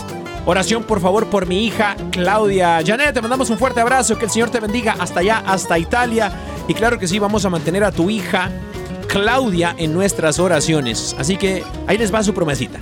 [0.46, 2.80] Oración, por favor, por mi hija Claudia.
[2.84, 6.32] Janet, te mandamos un fuerte abrazo, que el Señor te bendiga hasta allá, hasta Italia.
[6.68, 8.50] Y claro que sí, vamos a mantener a tu hija
[9.08, 11.16] Claudia en nuestras oraciones.
[11.18, 12.78] Así que ahí les va su promesita.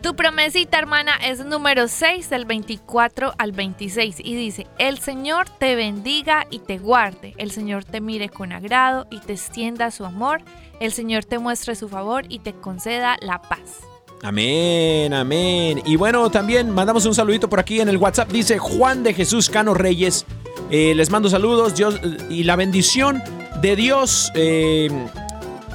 [0.00, 5.74] Tu promesita, hermana, es número 6 del 24 al 26 y dice, el Señor te
[5.74, 10.42] bendiga y te guarde, el Señor te mire con agrado y te extienda su amor,
[10.78, 13.95] el Señor te muestre su favor y te conceda la paz.
[14.22, 15.82] Amén, amén.
[15.84, 18.30] Y bueno, también mandamos un saludito por aquí en el WhatsApp.
[18.30, 20.24] Dice Juan de Jesús Cano Reyes.
[20.70, 23.22] Eh, les mando saludos Dios, y la bendición
[23.60, 24.32] de Dios.
[24.34, 24.88] eh,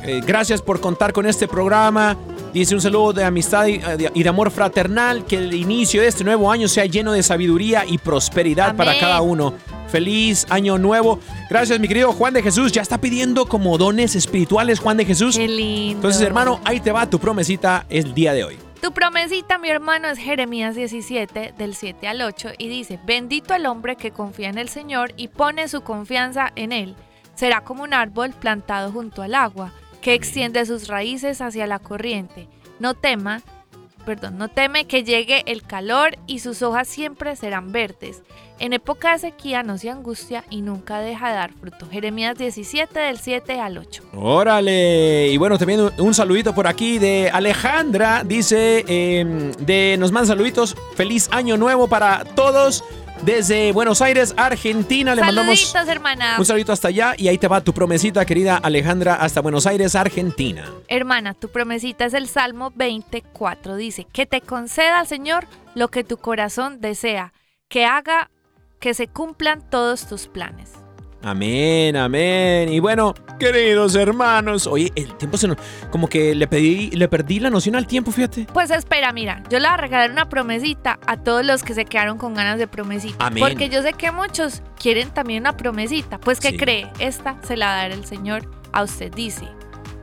[0.04, 2.18] eh, gracias por contar con este programa.
[2.54, 5.26] Dice un saludo de amistad y, eh, de- y de amor fraternal.
[5.26, 9.22] Que el inicio de este nuevo año sea lleno de sabiduría y prosperidad para cada
[9.22, 9.54] uno.
[9.88, 11.20] Feliz año nuevo.
[11.49, 12.72] Gracias, mi querido Juan de Jesús.
[12.72, 15.38] Ya está pidiendo como dones espirituales, Juan de Jesús.
[15.38, 15.95] Qué lindo.
[15.97, 18.58] Entonces, hermano, ahí te va tu promesita el día de hoy.
[18.82, 23.68] Tu promesita, mi hermano, es Jeremías 17, del 7 al 8, y dice, bendito el
[23.68, 26.95] hombre que confía en el Señor y pone su confianza en Él.
[27.36, 29.72] Será como un árbol plantado junto al agua,
[30.02, 32.47] que extiende sus raíces hacia la corriente.
[32.80, 33.41] No tema,
[34.06, 38.24] perdón, no teme que llegue el calor y sus hojas siempre serán verdes.
[38.58, 41.88] En época de sequía no se angustia y nunca deja de dar fruto.
[41.91, 44.04] Jeremías 17, del 7 al 8.
[44.14, 45.30] Órale.
[45.30, 48.24] Y bueno, también un- saludito por aquí de Alejandra.
[48.24, 50.76] Dice, eh, de, nos manda saluditos.
[50.95, 52.84] Feliz año nuevo para todos.
[53.24, 55.13] Desde Buenos Aires, Argentina.
[55.13, 56.38] Le mandamos hermana.
[56.39, 57.13] un saludito hasta allá.
[57.17, 60.65] Y ahí te va tu promesita, querida Alejandra, hasta Buenos Aires, Argentina.
[60.88, 63.76] Hermana, tu promesita es el Salmo 24.
[63.76, 65.45] Dice, que te conceda Señor
[65.76, 67.34] lo que tu corazón desea,
[67.67, 68.32] que haga
[68.80, 70.81] que se cumplan todos tus planes.
[71.24, 72.72] Amén, amén.
[72.74, 74.65] Y bueno, queridos hermanos.
[74.67, 75.57] Oye, el tiempo se nos...
[75.91, 78.47] Como que le, pedí, le perdí la noción al tiempo, fíjate.
[78.51, 81.86] Pues espera, mira, yo le voy a regalar una promesita a todos los que se
[81.86, 83.28] quedaron con ganas de promesita.
[83.28, 83.43] Amén.
[83.43, 86.17] Porque yo sé que muchos quieren también una promesita.
[86.19, 86.57] Pues que Sí.
[86.57, 89.13] cree, esta se la dará el Señor a usted.
[89.13, 89.47] Dice,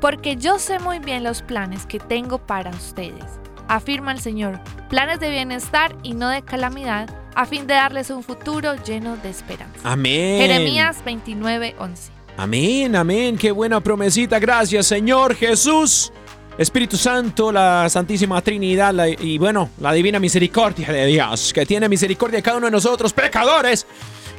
[0.01, 3.25] porque yo sé muy bien los planes que tengo para ustedes.
[3.69, 8.23] Afirma el Señor, planes de bienestar y no de calamidad, a fin de darles un
[8.23, 9.79] futuro lleno de esperanza.
[9.85, 10.41] Amén.
[10.41, 12.13] Jeremías 29, 11.
[12.37, 13.37] Amén, amén.
[13.37, 14.39] Qué buena promesita.
[14.39, 16.13] Gracias, Señor Jesús.
[16.57, 21.89] Espíritu Santo, la Santísima Trinidad la- y bueno, la divina misericordia de Dios, que tiene
[21.89, 23.87] misericordia de cada uno de nosotros, pecadores.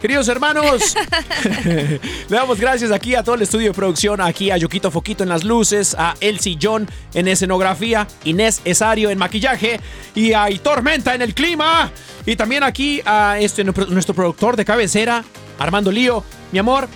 [0.01, 0.95] Queridos hermanos,
[1.65, 5.29] le damos gracias aquí a todo el estudio de producción, aquí a Yoquito Foquito en
[5.29, 9.81] las luces, a El Sillón en escenografía, Inés Esario en maquillaje
[10.15, 11.91] y a Tormenta en el clima.
[12.25, 15.25] Y también aquí a este, nuestro productor de cabecera,
[15.57, 16.23] Armando Lío.
[16.53, 16.87] Mi amor,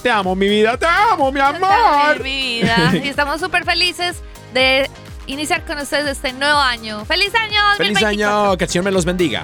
[0.00, 2.22] te amo, mi vida, te amo, mi amor.
[2.22, 2.92] Mi vida.
[3.02, 4.18] Y estamos súper felices
[4.54, 4.88] de
[5.26, 7.04] iniciar con ustedes este nuevo año.
[7.04, 7.60] ¡Feliz año!
[7.76, 8.42] Feliz 2024!
[8.44, 9.42] año, que el Señor me los bendiga.